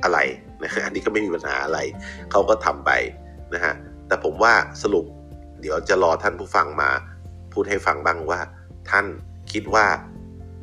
[0.04, 0.18] อะไร
[0.62, 1.78] นะฮะอันนี้ก็ไม่มีปัญหาอะไร
[2.30, 2.90] เขาก็ทำไป
[3.54, 3.74] นะฮะ
[4.08, 5.04] แต่ผมว่าสรุป
[5.60, 6.90] เดี๋ยวจะรอท่านผู้ฟังมา
[7.52, 8.40] พูดให้ฟังบ้างว่า
[8.90, 9.06] ท่าน
[9.52, 9.86] คิดว่า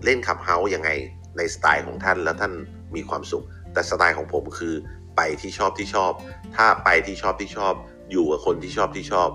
[0.06, 0.89] เล่น Clubhouse ยังไง
[1.38, 2.54] ในสไตล์ของท่านแล้วท่าน
[2.96, 4.76] มีความสุข แต่สไตล์ของผมคือ
[5.22, 6.11] ไปที่ชอบที่ชอบ
[6.55, 7.74] ถ้าไปที่ชอบที่ชอบ
[8.11, 9.30] อยู่กับคนที่ชอบที่ชอบ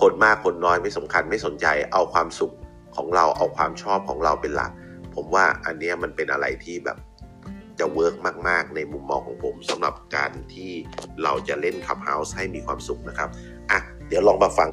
[0.00, 2.54] คนมากคนน้อยไม่สำคัญไม่สนใจเอาความสุข
[2.96, 4.72] ของเราเอาความชอบของเราเป็นหลัก
[5.14, 6.98] ผมว่าอันนี้มันเป็นอะไรที่แบบ
[7.78, 8.14] จะ work
[8.48, 10.70] มาก ๆ ในมุมมองของผมสำหรับการที่
[11.22, 13.28] เราจะเล่นขับเฮาส์ให้มีความสุขนะครับ
[13.70, 14.68] อะ เดี๋ยวลองมาฟัง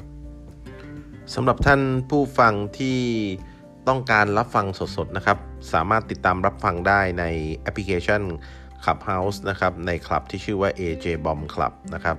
[1.34, 1.80] สำหรับท่าน
[2.10, 2.98] ผู้ฟังที่
[3.88, 5.38] ต้องการรับฟังสด ๆ นะครับ
[5.72, 7.24] สามารถติดตามรับฟังได้ใน
[7.56, 8.22] แอปพลิเคชัน
[8.84, 12.16] Clubhouse นะครับในคลับที่ชื่อว่า AJ Bomb Club นะครับ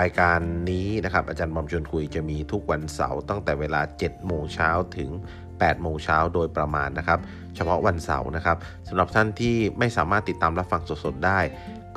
[0.00, 0.38] รายการ
[0.70, 5.10] นี้นะครับอาจารย์บอมชวนคุยจะมีทุกวันเสาร์ตั้งแต่เวลา 7 โมงเช้าถึง
[5.46, 7.20] 8 โมงเช้าโดยประมาณนะครับ
[7.56, 8.56] เฉพาะวันเสาร์นะครับ
[8.88, 11.40] สำหรับท่านที่ไม่สามารถติดตามรับฟังสดๆได้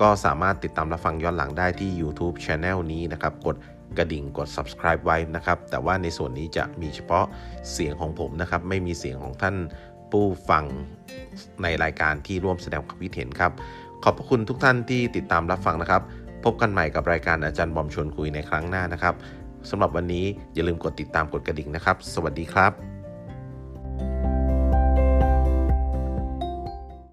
[0.02, 3.56] ก็สามารถติดตามรับฟังย้อนหลังได้ที่ YouTube Channel นี้นะครับกด
[3.98, 7.26] กระดิ่งกด subscribe ไว้นะครับ แต่ว่าในส่วนนี้จะมีเฉพาะ
[7.72, 9.56] เสียงของผมนะครับ ไม่มีเสียงของท่าน
[10.12, 10.64] ผู้ฟัง
[11.64, 13.52] ในรายการที่ร่วมแสดงความคิดเห็นครับ
[14.04, 16.02] ขอบพระคุณทุกท่านที่ติดตามรับฟังนะครับ
[16.44, 19.16] พบกันใหม่กับรายการอาจารย์บอมชวนคุยในครั้งหน้านะครับ
[19.70, 22.99] สำหรับวันนี้อย่าลืมกดติดตามกดกระดิ่งนะครับ สวัสดีครับ